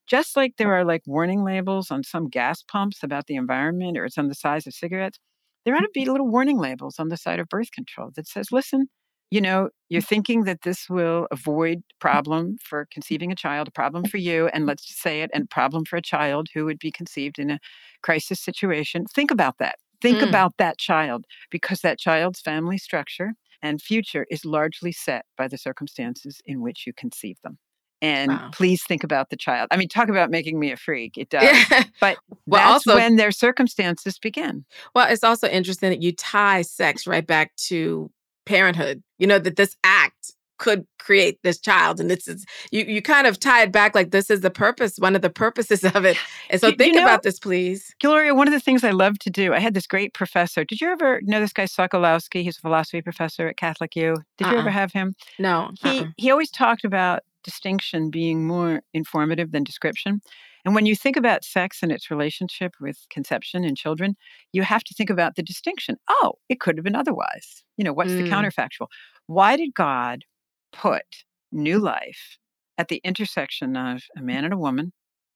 [0.09, 4.05] just like there are like warning labels on some gas pumps about the environment or
[4.05, 5.19] it's on the size of cigarettes,
[5.65, 8.51] there ought to be little warning labels on the side of birth control that says,
[8.51, 8.87] listen,
[9.31, 14.03] you know, you're thinking that this will avoid problem for conceiving a child, a problem
[14.05, 16.91] for you, and let's just say it, and problem for a child who would be
[16.91, 17.59] conceived in a
[18.01, 19.05] crisis situation.
[19.13, 19.75] Think about that.
[20.01, 20.23] Think Mm.
[20.23, 25.57] about that child because that child's family structure and future is largely set by the
[25.57, 27.59] circumstances in which you conceive them.
[28.01, 28.49] And Wow.
[28.53, 29.67] please think about the child.
[29.71, 31.17] I mean, talk about making me a freak.
[31.17, 31.43] It does.
[31.43, 31.83] Yeah.
[31.99, 34.63] But Well, that's also- when their circumstances begin.
[34.95, 38.09] Well, it's also interesting that you tie sex right back to
[38.45, 39.03] parenthood.
[39.17, 42.83] You know that this act could create this child, and this is you.
[42.83, 45.83] You kind of tie it back like this is the purpose, one of the purposes
[45.85, 46.17] of it.
[46.49, 47.93] And so You- you think know- about this, please.
[48.01, 50.63] Gloria, one of the things I love to do, I had this great professor.
[50.65, 52.43] Did you ever know this guy Sokolowski?
[52.43, 54.17] He's a philosophy professor at Catholic U.
[54.37, 54.71] Did you ever Uh-uh.
[54.71, 55.13] have him?
[55.37, 56.05] No, He uh-uh.
[56.17, 60.21] he always talked about distinction being more informative than description.
[60.65, 64.15] And when you think about sex and its relationship with conception in children,
[64.51, 65.97] you have to think about the distinction.
[66.09, 67.63] Oh, it could have been otherwise.
[67.77, 68.29] You know, what's the Mm.
[68.29, 68.87] counterfactual?
[69.27, 70.25] Why did God
[70.73, 71.05] put
[71.51, 72.37] new life
[72.77, 74.91] at the intersection of a man and a woman,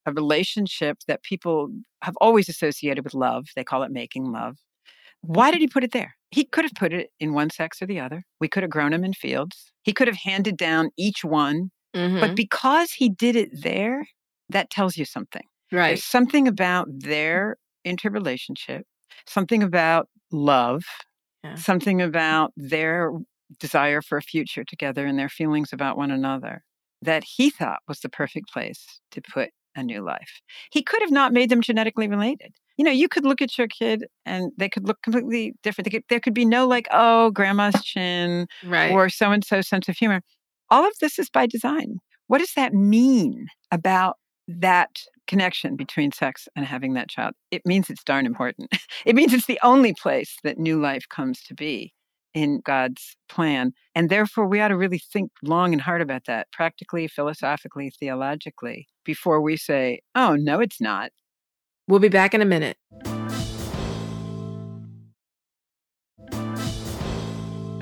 [0.05, 1.69] a relationship that people
[2.01, 3.47] have always associated with love?
[3.55, 4.57] They call it making love.
[5.21, 6.15] Why did he put it there?
[6.31, 8.25] He could have put it in one sex or the other.
[8.41, 9.71] We could have grown them in fields.
[9.83, 11.71] He could have handed down each one.
[11.95, 12.19] Mhm.
[12.19, 14.05] But because he did it there,
[14.49, 15.43] that tells you something.
[15.71, 15.87] right.
[15.89, 18.85] There's something about their interrelationship,
[19.27, 20.83] something about love,
[21.43, 21.55] Yeah.
[21.55, 23.11] something about their
[23.59, 26.63] desire for a future together and their feelings about one another
[27.01, 30.41] that he thought was the perfect place to put a new life.
[30.71, 32.53] He could have not made them genetically related.
[32.77, 35.85] You know, you could look at your kid and they could look completely different.
[35.85, 38.91] They could, there could be no like, oh, grandma's chin Right.
[38.91, 40.21] or so and so sense of humor.
[40.69, 41.99] All of this is by design.
[42.27, 44.89] What does that mean about that
[45.27, 47.33] connection between sex and having that child?
[47.51, 48.73] It means it's darn important.
[49.05, 51.93] it means it's the only place that new life comes to be
[52.33, 53.73] in God's plan.
[53.93, 58.87] And therefore, we ought to really think long and hard about that, practically, philosophically, theologically,
[59.05, 61.11] before we say, oh, no, it's not.
[61.87, 62.77] We'll be back in a minute.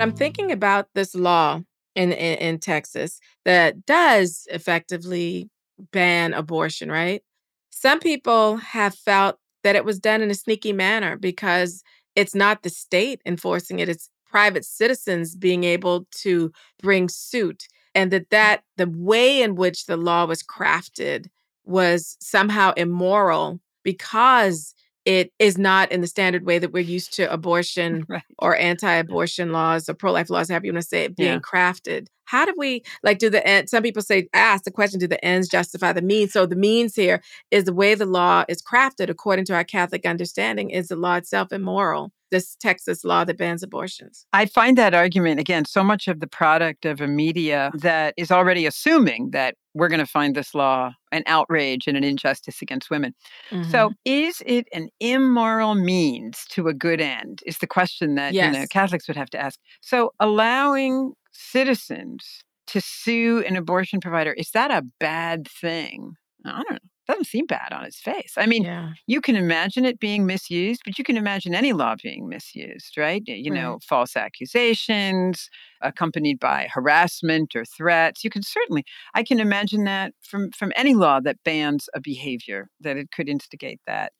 [0.00, 1.62] I'm thinking about this law
[1.94, 5.48] in, in, in Texas that does effectively
[5.92, 7.22] ban abortion, right?
[7.70, 11.82] Some people have felt that it was done in a sneaky manner because
[12.14, 16.50] it's not the state enforcing it, it's private citizens being able to
[16.80, 21.26] bring suit and that that the way in which the law was crafted
[21.64, 27.32] was somehow immoral because it is not in the standard way that we're used to
[27.32, 28.22] abortion right.
[28.38, 31.38] or anti-abortion laws or pro-life laws, however you want to say it, being yeah.
[31.40, 32.06] crafted.
[32.24, 33.68] How do we like do the end?
[33.68, 36.32] Some people say ask the question: Do the ends justify the means?
[36.32, 40.06] So the means here is the way the law is crafted according to our Catholic
[40.06, 40.70] understanding.
[40.70, 42.12] Is the law itself immoral?
[42.32, 44.26] This Texas law that bans abortions.
[44.32, 48.32] I find that argument again so much of the product of a media that is
[48.32, 52.90] already assuming that we're going to find this law an outrage and an injustice against
[52.90, 53.14] women.
[53.50, 53.70] Mm-hmm.
[53.70, 57.40] So, is it an immoral means to a good end?
[57.46, 58.52] Is the question that yes.
[58.52, 59.60] you know Catholics would have to ask.
[59.80, 66.14] So, allowing citizens to sue an abortion provider is that a bad thing?
[66.44, 66.78] I don't know.
[67.08, 68.34] Doesn't seem bad on its face.
[68.36, 68.90] I mean, yeah.
[69.08, 73.22] you can imagine it being misused, but you can imagine any law being misused, right?
[73.26, 73.60] You right.
[73.60, 78.22] know, false accusations accompanied by harassment or threats.
[78.22, 78.84] You can certainly,
[79.14, 83.28] I can imagine that from from any law that bans a behavior that it could
[83.28, 84.12] instigate that.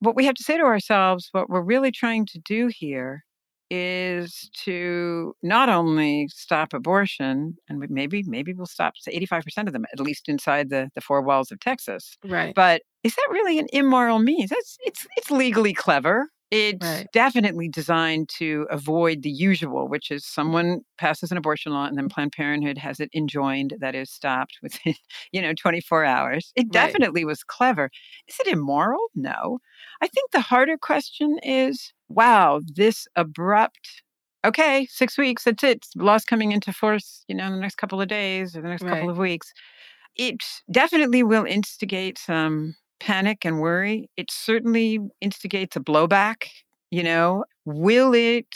[0.00, 3.24] What we have to say to ourselves, what we're really trying to do here
[3.74, 9.98] is to not only stop abortion, and maybe maybe we'll stop 85% of them, at
[9.98, 12.18] least inside the, the four walls of Texas.
[12.22, 12.54] Right.
[12.54, 14.52] But is that really an immoral means?
[14.52, 16.28] It's it's it's legally clever.
[16.52, 17.06] It's right.
[17.14, 22.10] definitely designed to avoid the usual, which is someone passes an abortion law and then
[22.10, 24.94] Planned Parenthood has it enjoined, that is stopped within,
[25.32, 26.52] you know, 24 hours.
[26.54, 27.30] It definitely right.
[27.30, 27.88] was clever.
[28.28, 29.00] Is it immoral?
[29.14, 29.60] No.
[30.02, 34.02] I think the harder question is wow, this abrupt,
[34.44, 35.86] okay, six weeks, that's it.
[35.96, 38.82] Law's coming into force, you know, in the next couple of days or the next
[38.82, 38.90] right.
[38.90, 39.54] couple of weeks.
[40.16, 44.08] It definitely will instigate some panic and worry.
[44.16, 46.46] It certainly instigates a blowback.
[46.90, 48.46] You know, will it,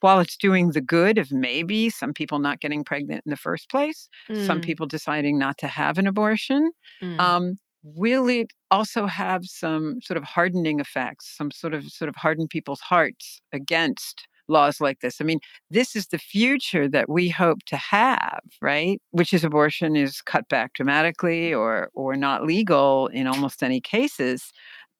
[0.00, 3.70] while it's doing the good of maybe some people not getting pregnant in the first
[3.70, 4.46] place, mm.
[4.46, 7.18] some people deciding not to have an abortion, mm.
[7.20, 12.16] um, will it also have some sort of hardening effects, some sort of sort of
[12.16, 15.20] harden people's hearts against laws like this.
[15.20, 19.00] I mean, this is the future that we hope to have, right?
[19.12, 24.52] Which is abortion is cut back dramatically or or not legal in almost any cases.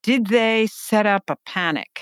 [0.02, 2.00] Did they set up a panic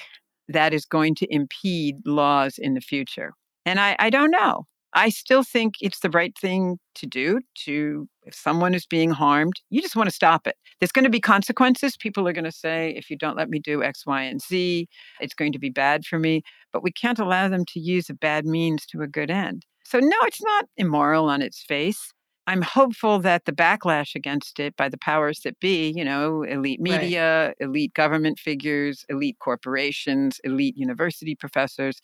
[0.49, 3.33] that is going to impede laws in the future?
[3.67, 4.67] And I, I don't know.
[4.95, 9.55] I still think it's the right thing to do to if someone is being harmed,
[9.71, 10.57] you just want to stop it.
[10.81, 11.97] There's going to be consequences.
[11.97, 14.89] People are going to say if you don't let me do X, Y, and Z,
[15.21, 18.15] it's going to be bad for me, but we can't allow them to use a
[18.15, 19.65] bad means to a good end.
[19.85, 22.13] So no, it's not immoral on its face.
[22.47, 26.81] I'm hopeful that the backlash against it by the powers that be, you know, elite
[26.81, 27.57] media, right.
[27.61, 32.01] elite government figures, elite corporations, elite university professors,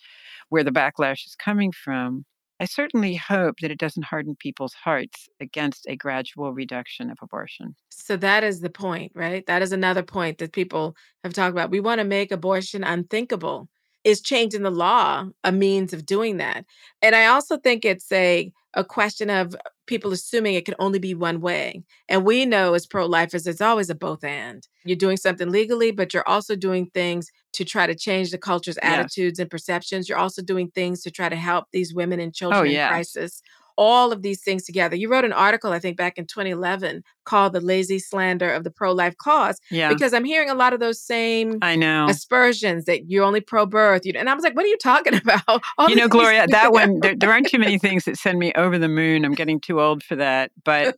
[0.50, 2.26] where the backlash is coming from,
[2.60, 7.74] I certainly hope that it doesn't harden people's hearts against a gradual reduction of abortion.
[7.90, 9.44] So that is the point, right?
[9.46, 11.70] That is another point that people have talked about.
[11.70, 13.68] We want to make abortion unthinkable.
[14.04, 16.66] Is changing the law a means of doing that?
[17.00, 19.56] And I also think it's a a question of
[19.86, 21.82] people assuming it can only be one way.
[22.08, 24.66] And we know as pro lifers, it's always a both and.
[24.84, 28.78] You're doing something legally, but you're also doing things to try to change the culture's
[28.82, 28.92] yes.
[28.92, 30.08] attitudes and perceptions.
[30.08, 32.88] You're also doing things to try to help these women and oh, children oh, in
[32.88, 33.42] crisis
[33.76, 34.96] all of these things together.
[34.96, 38.70] You wrote an article, I think, back in 2011 called The Lazy Slander of the
[38.70, 39.60] Pro Life Cause.
[39.70, 39.88] Yeah.
[39.88, 43.66] Because I'm hearing a lot of those same I know aspersions that you're only pro
[43.66, 44.02] birth.
[44.04, 45.62] And I was like, what are you talking about?
[45.78, 48.52] All you know, Gloria, that one, there, there aren't too many things that send me
[48.56, 49.24] over the moon.
[49.24, 50.50] I'm getting too old for that.
[50.64, 50.96] But.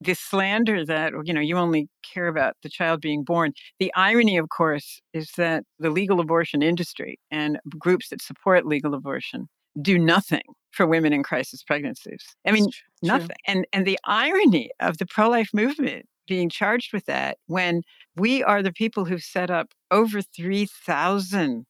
[0.00, 4.36] the slander that you know you only care about the child being born the irony
[4.36, 9.48] of course is that the legal abortion industry and groups that support legal abortion
[9.80, 12.24] do nothing for women in crisis pregnancies.
[12.46, 12.66] I mean,
[13.02, 13.36] nothing.
[13.46, 17.82] And and the irony of the pro-life movement being charged with that when
[18.16, 21.66] we are the people who've set up over 3,000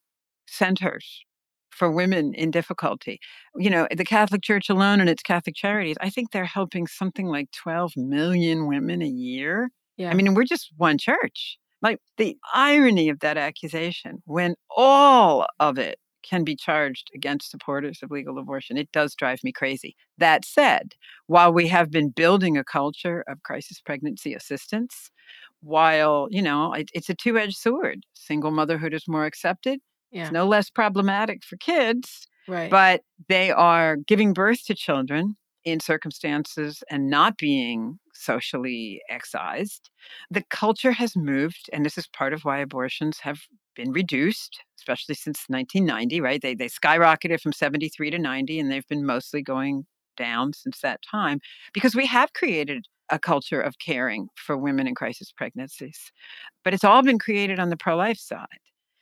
[0.47, 1.25] centers
[1.71, 3.19] for women in difficulty.
[3.57, 7.27] You know, the Catholic Church alone and its Catholic charities, I think they're helping something
[7.27, 9.71] like 12 million women a year.
[9.97, 10.11] Yeah.
[10.11, 11.59] I mean, we're just one church.
[11.81, 18.01] Like the irony of that accusation when all of it can be charged against supporters
[18.03, 18.77] of legal abortion.
[18.77, 19.97] It does drive me crazy.
[20.19, 20.95] That said,
[21.27, 25.11] while we have been building a culture of crisis pregnancy assistance,
[25.61, 29.81] while, you know, it, it's a two edged sword, single motherhood is more accepted.
[30.11, 30.25] Yeah.
[30.25, 32.71] It's no less problematic for kids, Right.
[32.71, 39.91] but they are giving birth to children in circumstances and not being socially excised.
[40.31, 43.41] The culture has moved, and this is part of why abortions have
[43.75, 46.41] been reduced, especially since 1990, right?
[46.41, 49.87] They, they skyrocketed from 73 to 90, and they've been mostly going
[50.17, 51.41] down since that time
[51.73, 56.13] because we have created a culture of caring for women in crisis pregnancies.
[56.65, 58.47] But it's all been created on the pro life side.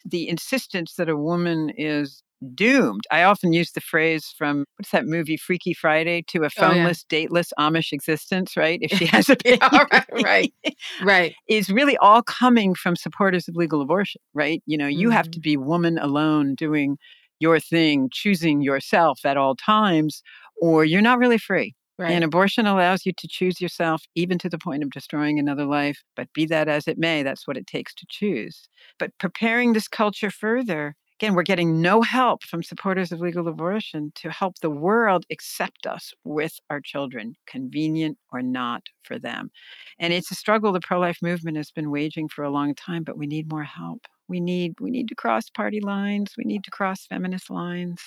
[0.04, 2.22] The insistence that a woman is
[2.54, 3.02] doomed.
[3.10, 6.90] I often use the phrase from what's that movie, Freaky Friday, to a Oh, yeah.
[6.90, 8.78] phoneless, dateless Amish existence, right?
[8.82, 10.54] If she has a Yeah, baby, right, right.
[10.98, 11.36] Right.
[11.48, 14.62] is really all coming from supporters of legal abortion, right?
[14.66, 15.32] You know, you have Mhm.
[15.32, 16.96] to be woman alone doing
[17.40, 20.22] your thing, choosing yourself at all times,
[20.60, 21.74] or you're not really free.
[22.00, 22.12] Right.
[22.12, 26.02] And abortion allows you to choose yourself, even to the point of destroying another life.
[26.16, 28.68] But be that as it may, that's what it takes to choose.
[28.98, 34.12] But preparing this culture further, again, we're getting no help from supporters of legal abortion
[34.16, 39.50] to help the world accept us with our children, convenient or not for them.
[39.98, 43.04] And it's a struggle the pro life movement has been waging for a long time,
[43.04, 44.06] but we need more help.
[44.26, 46.32] We need we need to cross party lines.
[46.38, 48.00] We need to cross feminist lines.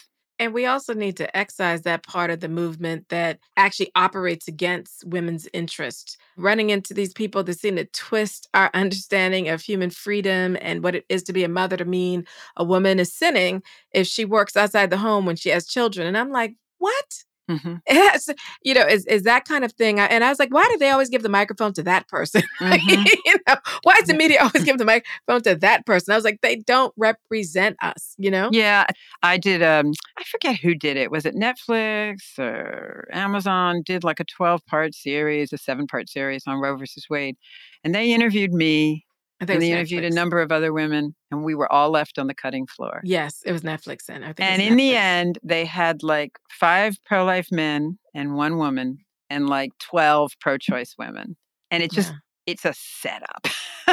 [0.44, 5.06] And we also need to excise that part of the movement that actually operates against
[5.06, 6.18] women's interests.
[6.36, 10.96] Running into these people that seem to twist our understanding of human freedom and what
[10.96, 12.26] it is to be a mother to mean
[12.58, 13.64] a woman is sinning
[13.94, 16.08] if she works outside the home when she has children.
[16.08, 17.24] And I'm like, what?
[17.52, 17.82] Mhm.
[17.90, 18.30] Yes,
[18.64, 20.00] you know, is is that kind of thing.
[20.00, 22.42] And I was like, why do they always give the microphone to that person?
[22.62, 23.06] Mhm.
[23.26, 26.14] you know, why does the media always give the microphone to that person?
[26.14, 28.50] I was like, they don't represent us, you know?
[28.54, 28.86] Yeah,
[29.24, 29.62] I did.
[29.62, 31.12] Um, I forget who did it.
[31.12, 33.82] Was it Netflix or Amazon?
[33.86, 37.36] Did like a twelve-part series, a seven-part series on Roe versus Wade,
[37.84, 39.06] and they interviewed me,
[39.44, 42.18] I think and they interviewed a number of other women, and we were all left
[42.18, 43.02] on the cutting floor.
[43.04, 46.98] Yes, it was Netflix and I think And in the end, they had like five
[47.06, 48.98] pro-life men and one woman,
[49.30, 51.36] and like twelve pro-choice women,
[51.72, 52.18] and it just Yeah.
[52.48, 53.48] it's a setup.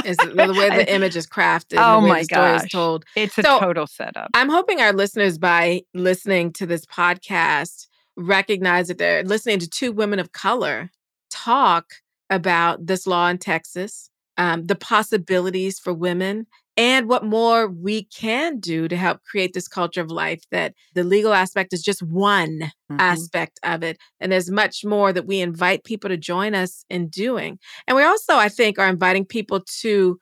[0.05, 2.71] It's the way the image is crafted, Oh the my the story is gosh.
[2.71, 3.05] told.
[3.17, 4.31] it's a So, total setup.
[4.35, 7.87] I'm hoping our listeners, by listening to this podcast,
[8.17, 10.91] recognize that they're listening to two women of color
[11.31, 11.87] talk
[12.29, 14.10] about this law in Texas,
[14.41, 19.69] um, the possibilities for women, and what more we can do to help create this
[19.69, 20.43] culture of life.
[20.51, 22.99] That the legal aspect is just one Mhm.
[23.01, 23.99] aspect of it.
[24.21, 27.59] And there's much more that we invite people to join us in doing.
[27.87, 30.19] And we also, I think, are inviting people to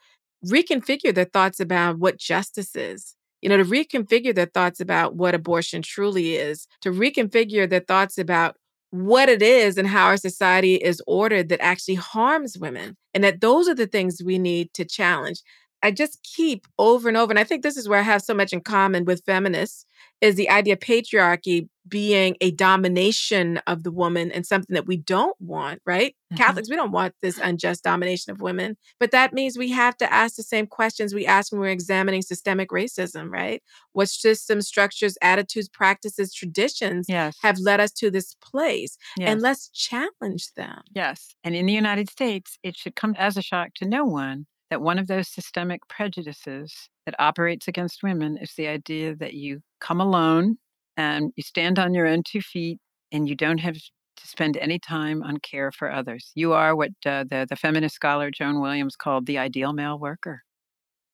[0.47, 3.15] reconfigure their thoughts about what justice is.
[3.43, 8.19] You know, to reconfigure their thoughts about what abortion truly is, to reconfigure their thoughts
[8.19, 8.57] about
[8.91, 12.97] what it is and how our society is ordered that actually harms women.
[13.15, 15.41] And that those are the things we need to challenge.
[15.83, 18.35] I just keep over and over, and I think this is where I have so
[18.35, 19.87] much in common with feminists,
[20.21, 24.97] is the idea of patriarchy being a domination of the woman and something that we
[24.97, 26.15] don't want, right?
[26.33, 26.37] Mhm.
[26.37, 28.77] Catholics, we don't want this unjust domination of women.
[29.01, 32.23] But that means we have to ask the same questions we ask when we're examining
[32.23, 33.63] systemic racism, right?
[33.93, 37.37] What systems, structures, attitudes, practices, traditions Yes.
[37.43, 38.99] have led us to this place?
[39.17, 39.29] yes.
[39.31, 40.83] And let's challenge them.
[40.95, 41.35] Yes.
[41.45, 44.83] And in the United States, it should come as a shock to no one that
[44.83, 50.01] one of those systemic prejudices that operates against women is the idea that you come
[50.01, 50.57] alone
[50.97, 52.79] and you stand on your own two feet
[53.13, 56.33] and you don't have to spend any time on care for others.
[56.35, 60.43] You are what uh, the, the feminist scholar Joan Williams called the ideal male worker.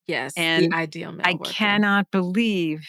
[0.06, 1.28] Yes, And the ideal male worker.
[1.28, 1.52] I worker.
[1.52, 2.80] cannot believe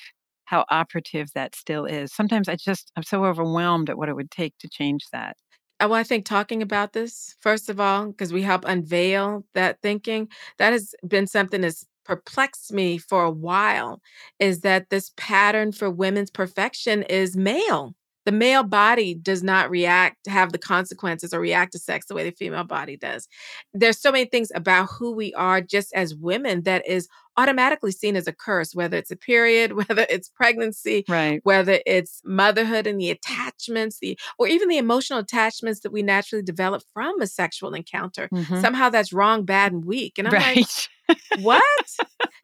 [0.45, 2.13] how operative that still is.
[2.13, 5.37] Sometimes I just, I'm so overwhelmed at what it would take to change that.
[5.79, 10.29] Uh, I think talking about this, first of all, because we help unveil that thinking,
[10.57, 14.01] that has been something that's perplexed me for a while,
[14.39, 17.95] is that this pattern for women's perfection is male.
[18.25, 22.23] The male body does not react, have the consequences or react to sex the way
[22.23, 23.27] the female body does.
[23.73, 27.07] There's so many things about who we are just as women that is
[27.37, 31.39] automatically seen as a curse, whether it's a period, whether it's pregnancy, Right.
[31.43, 36.43] whether it's motherhood and the attachments, the or even the emotional attachments that we naturally
[36.43, 38.29] develop from a sexual encounter.
[38.33, 38.61] Mhm.
[38.61, 40.17] Somehow that's wrong, bad, and weak.
[40.17, 40.65] And I'm like,
[41.39, 41.61] what?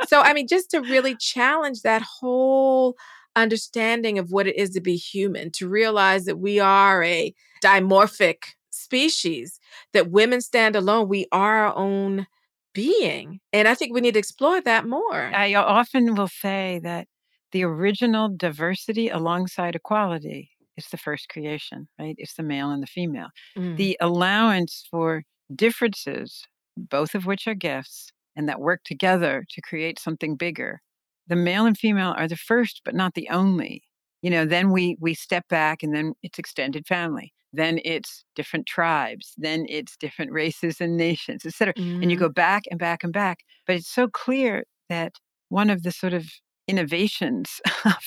[0.07, 2.95] so I mean, just to really challenge that whole
[3.35, 8.43] understanding of what it is to be human, to realize that we are a dimorphic
[8.71, 9.59] species,
[9.93, 12.27] that women stand alone, we are our own
[12.73, 13.39] being.
[13.53, 15.31] And I think we need to explore that more.
[15.33, 17.07] I often will say that
[17.51, 22.15] the original diversity alongside equality is the first creation, right?
[22.17, 23.27] It's the male and the female.
[23.57, 23.75] Mm.
[23.77, 25.23] The allowance for
[25.53, 26.43] differences,
[26.77, 30.81] both of which are gifts, and that work together to create something bigger.
[31.31, 33.83] The male and female are the first, but not the only.
[34.21, 37.33] You know, then we we step back and then it's extended family.
[37.53, 39.33] Then it's different tribes.
[39.37, 41.73] Then it's different races and nations, et cetera.
[41.77, 42.25] And you mm-hmm.
[42.25, 43.39] go back and back and back.
[43.65, 45.13] But it's so clear that
[45.47, 46.25] one of the sort of
[46.67, 48.03] innovations of,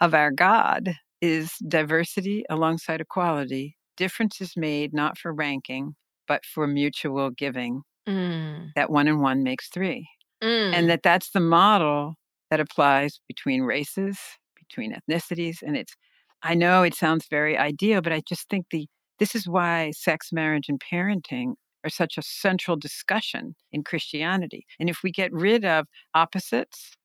[0.00, 3.76] of our God is diversity alongside equality.
[3.96, 5.94] Difference is made not for ranking,
[6.26, 7.82] but for mutual giving.
[8.08, 8.72] Mm.
[8.74, 10.08] That one and one makes three.
[10.42, 10.72] Mm.
[10.74, 12.16] And that that's the model
[12.50, 14.18] that applies between races,
[14.58, 15.62] between ethnicities.
[15.62, 15.94] And it's,
[16.42, 18.86] I know it sounds very ideal, but I just think the,
[19.18, 24.66] this is why sex, marriage, and parenting are such a central discussion in Christianity.
[24.78, 26.96] And if we get rid of opposites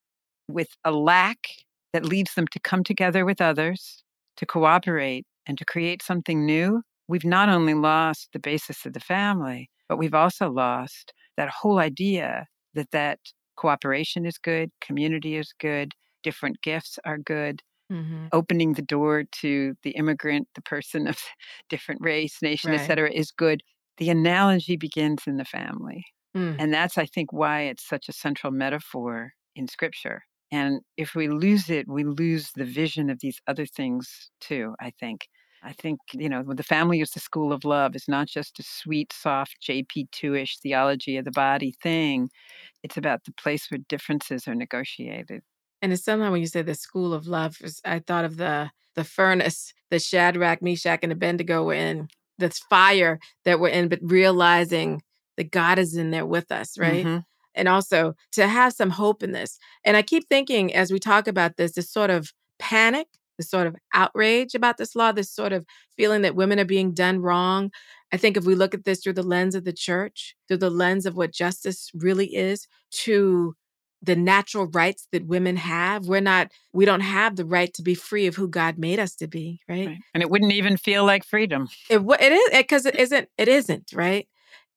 [0.47, 1.37] with a lack
[1.93, 4.03] that leads them to come together with others,
[4.37, 8.99] to cooperate, and to create something new, we've not only lost the basis of the
[8.99, 13.19] family, but we've also lost that whole idea that that
[13.55, 15.93] cooperation is good, community is good,
[16.23, 17.61] different gifts are good.
[17.91, 18.27] Mm-hmm.
[18.31, 21.17] Opening the door to the immigrant, the person of
[21.69, 22.79] different race, nation, right.
[22.79, 23.61] et cetera, is good.
[23.97, 26.05] The analogy begins in the family.
[26.35, 26.55] Mm.
[26.57, 30.23] And that's, I think, why it's such a central metaphor in scripture.
[30.51, 34.91] And if we lose it, we lose the vision of these other things too, I
[34.99, 35.27] think.
[35.63, 38.63] I think, you know, the family is the school of love is not just a
[38.63, 42.29] sweet, soft JP2 ish theology of the body thing.
[42.83, 45.41] It's about the place where differences are negotiated.
[45.81, 49.03] And it's somehow when you say the school of love, I thought of the the
[49.03, 55.01] furnace that Shadrach, Meshach, and Abednego were in, this fire that we're in, but realizing
[55.37, 57.05] that God is in there with us, right?
[57.05, 57.19] Mm-hmm.
[57.55, 59.57] And also to have some hope in this.
[59.83, 63.07] And I keep thinking as we talk about this, this sort of panic
[63.37, 65.65] this sort of outrage about this law, this sort of
[65.95, 67.71] feeling that women are being done wrong.
[68.11, 70.69] I think if we look at this through the lens of the church, through the
[70.69, 73.55] lens of what justice really is, to
[74.01, 77.95] the natural rights that women have, we're not, we don't have the right to be
[77.95, 79.87] free of who God made us to be, right?
[79.87, 79.97] right.
[80.13, 81.69] And it wouldn't even feel like freedom.
[81.89, 84.27] It, it is, because it isn't, it isn't, right?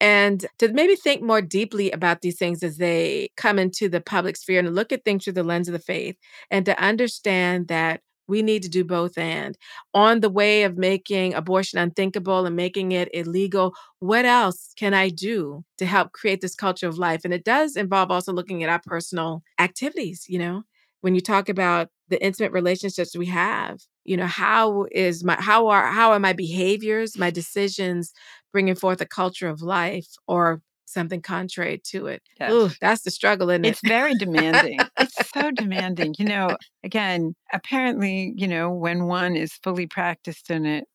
[0.00, 4.36] and to maybe think more deeply about these things as they come into the public
[4.36, 6.16] sphere and look at things through the lens of the faith
[6.50, 9.56] and to understand that we need to do both and.
[9.94, 15.08] On the way of making abortion unthinkable and making it illegal, what else can I
[15.08, 17.22] do to help create this culture of life?
[17.24, 20.62] And it does involve also looking at our personal activities, you know,
[21.00, 25.66] when you talk about the intimate relationships we have you know how is my how
[25.66, 28.12] are how are my behaviors my decisions
[28.52, 30.60] bringing forth a culture of life or
[30.96, 32.22] something contrary to it.
[32.40, 32.50] Yes.
[32.50, 33.68] Ooh, that's the struggle, isn't it?
[33.68, 34.78] It's very demanding.
[34.98, 36.14] it's so demanding.
[36.18, 40.86] You know, again, apparently, you know, when one is fully practiced in it,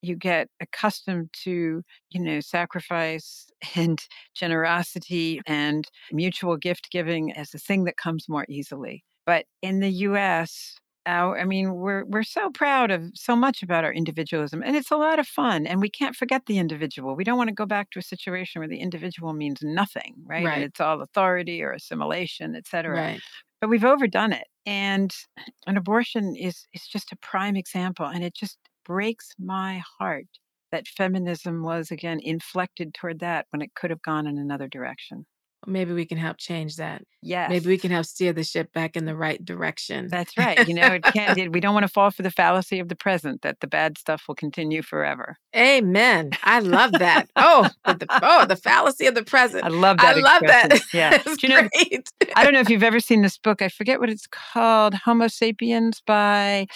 [0.00, 3.46] you get accustomed to, you know, sacrifice
[3.76, 4.00] and
[4.34, 9.04] generosity and mutual gift giving as a thing that comes more easily.
[9.26, 13.84] But in the US, our, I mean, we're we're so proud of so much about
[13.84, 15.66] our individualism, and it's a lot of fun.
[15.66, 17.16] And we can't forget the individual.
[17.16, 20.44] We don't want to go back to a situation where the individual means nothing, right?
[20.44, 20.54] right.
[20.54, 22.96] And it's all authority or assimilation, et cetera.
[22.96, 23.20] Right.
[23.60, 25.12] But we've overdone it, and
[25.66, 28.06] an abortion is is just a prime example.
[28.06, 30.26] And it just breaks my heart
[30.72, 35.26] that feminism was again inflected toward that when it could have gone in another direction.
[35.66, 37.02] Maybe we can help change that.
[37.22, 37.48] Yes.
[37.48, 40.08] Maybe we can help steer the ship back in the right direction.
[40.10, 40.66] That's right.
[40.66, 43.42] You know, it can't, we don't want to fall for the fallacy of the present
[43.42, 45.36] that the bad stuff will continue forever.
[45.54, 46.30] Amen.
[46.42, 47.28] I love that.
[47.36, 49.64] oh, the, oh, the fallacy of the present.
[49.64, 50.16] I love that.
[50.16, 50.80] I love that.
[50.92, 51.22] Yeah.
[51.22, 51.68] Do you know,
[52.34, 53.62] I don't know if you've ever seen this book.
[53.62, 54.94] I forget what it's called.
[54.94, 56.66] Homo Sapiens by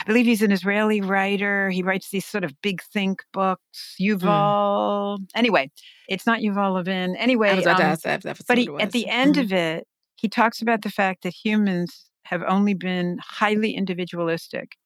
[0.00, 1.70] I believe he's an Israeli writer.
[1.70, 3.96] He writes these sort of big think books.
[4.00, 4.18] Mm.
[4.18, 5.18] Yuval.
[5.18, 5.26] Mm.
[5.34, 5.70] Anyway,
[6.08, 7.16] it's not Yuval Levin.
[7.16, 9.42] Anyway, um, that, but he, at the end mm.
[9.42, 14.76] of it, he talks about the fact that humans have only been highly individualistic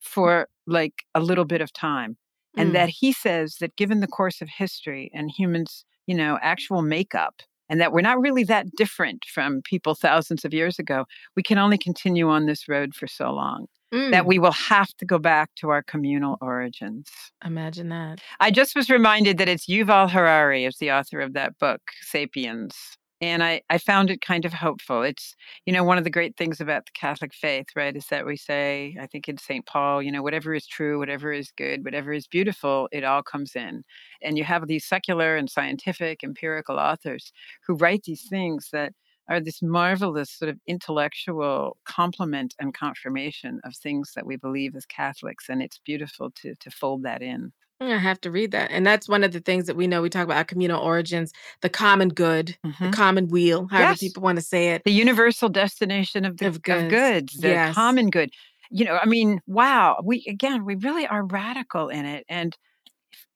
[0.00, 2.16] for like a little bit of time.
[2.56, 2.72] And mm.
[2.74, 7.42] that he says that given the course of history and humans, you know, actual makeup,
[7.68, 11.56] and that we're not really that different from people thousands of years ago, we can
[11.56, 14.10] only continue on this road for so long mm.
[14.10, 17.08] that we will have to go back to our communal origins.
[17.44, 18.20] Imagine that.
[18.40, 22.74] I just was reminded that it's Yuval Harari is the author of that book, Sapiens.
[23.20, 25.02] And I, I found it kind of hopeful.
[25.02, 28.26] It's, you know, one of the great things about the Catholic faith, right, is that
[28.26, 29.64] we say, I think in St.
[29.64, 33.54] Paul, you know, whatever is true, whatever is good, whatever is beautiful, it all comes
[33.54, 33.84] in.
[34.22, 37.32] And you have these secular and scientific empirical authors
[37.64, 38.92] who write these things that
[39.28, 44.86] are this marvelous sort of intellectual complement and confirmation of things that we believe as
[44.86, 45.48] Catholics.
[45.48, 47.52] And it's beautiful to, to fold that in.
[47.80, 48.70] I have to read that.
[48.70, 50.02] And that's one of the things that we know.
[50.02, 52.84] We talk about our communal origins, the common good, mm-hmm.
[52.84, 53.98] the common weal, however yes.
[53.98, 54.82] people want to say it.
[54.84, 57.74] The universal destination of the of goods, of goods the yes.
[57.74, 58.30] common good.
[58.70, 60.00] You know, I mean, wow.
[60.04, 62.24] We again, we really are radical in it.
[62.28, 62.56] And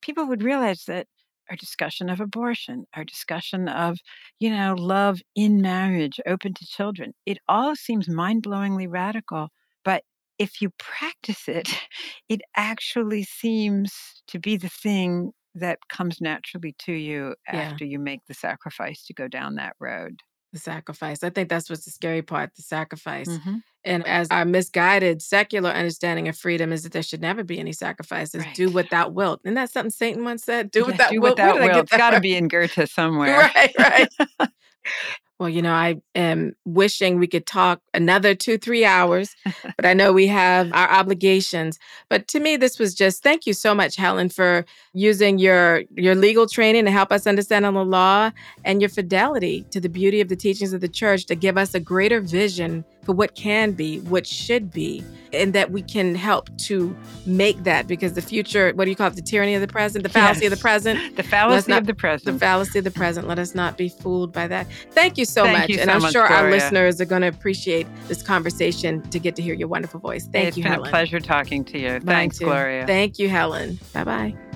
[0.01, 1.07] people would realize that
[1.49, 3.97] our discussion of abortion, our discussion of,
[4.39, 9.49] you know, love in marriage, open to children, it all seems mind-blowingly radical.
[9.83, 10.03] But
[10.37, 11.69] if you practice it,
[12.29, 13.93] it actually seems
[14.27, 17.61] to be the thing that comes naturally to you yeah.
[17.61, 20.21] after you make the sacrifice to go down that road.
[20.53, 21.23] The sacrifice.
[21.23, 23.27] I think that's what's the scary part the sacrifice.
[23.27, 23.57] Mm-hmm.
[23.83, 27.73] And as our misguided secular understanding of freedom is that there should never be any
[27.73, 28.45] sacrifices.
[28.45, 28.55] Right.
[28.55, 29.41] Do what thou wilt.
[29.43, 30.71] Isn't that something Satan once said?
[30.71, 31.31] Do yeah, what thou do wilt.
[31.31, 31.83] What thou wilt.
[31.83, 33.51] It's got to be in Goethe somewhere.
[33.55, 34.09] right, right.
[35.39, 39.35] Well, you know, I am wishing we could talk another two, three hours,
[39.75, 41.77] but I know we have our obligations.
[42.09, 46.15] But to me, this was just thank you so much, Helen, for using your your
[46.15, 48.31] legal training to help us understand on the law
[48.65, 51.75] and your fidelity to the beauty of the teachings of the church to give us
[51.75, 55.01] a greater vision for what can be, what should be,
[55.31, 56.93] and that we can help to
[57.25, 60.03] make that because the future, what do you call it, the tyranny of the present,
[60.03, 60.51] the fallacy yes.
[60.51, 61.15] of the present?
[61.15, 62.33] The fallacy not, of the present.
[62.37, 63.25] The fallacy of the present.
[63.25, 64.67] Let us not be fooled by that.
[64.91, 65.69] Thank you so Thank much.
[65.69, 66.43] You and so I'm much, sure Gloria.
[66.43, 70.27] our listeners are going to appreciate this conversation to get to hear your wonderful voice.
[70.27, 70.79] Thank it's you, Helen.
[70.79, 71.91] It's been a pleasure talking to you.
[71.91, 72.45] Mine Thanks, too.
[72.45, 72.85] Gloria.
[72.85, 73.79] Thank you, Helen.
[73.93, 74.46] Bye bye.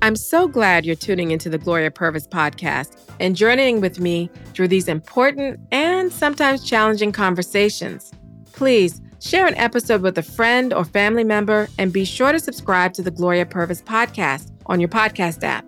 [0.00, 4.68] I'm so glad you're tuning into the Gloria Purvis podcast and journeying with me through
[4.68, 8.12] these important and sometimes challenging conversations.
[8.52, 12.92] Please share an episode with a friend or family member and be sure to subscribe
[12.92, 15.66] to the Gloria Purvis podcast on your podcast app.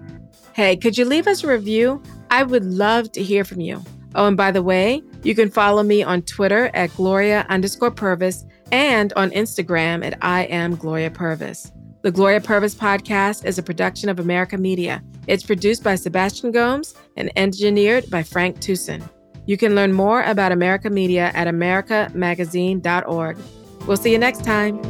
[0.53, 2.01] Hey, could you leave us a review?
[2.31, 3.83] I would love to hear from you.
[4.15, 8.45] Oh, and by the way, you can follow me on Twitter at Gloria underscore Purvis
[8.71, 11.73] and on Instagram at I am Gloria Purvis.
[12.03, 15.03] The Gloria Purvis podcast is a production of America Media.
[15.27, 19.07] It's produced by Sebastian Gomes and engineered by Frank Tucson.
[19.45, 23.39] You can learn more about America Media at americamagazine.org.
[23.87, 24.81] We'll see you next time.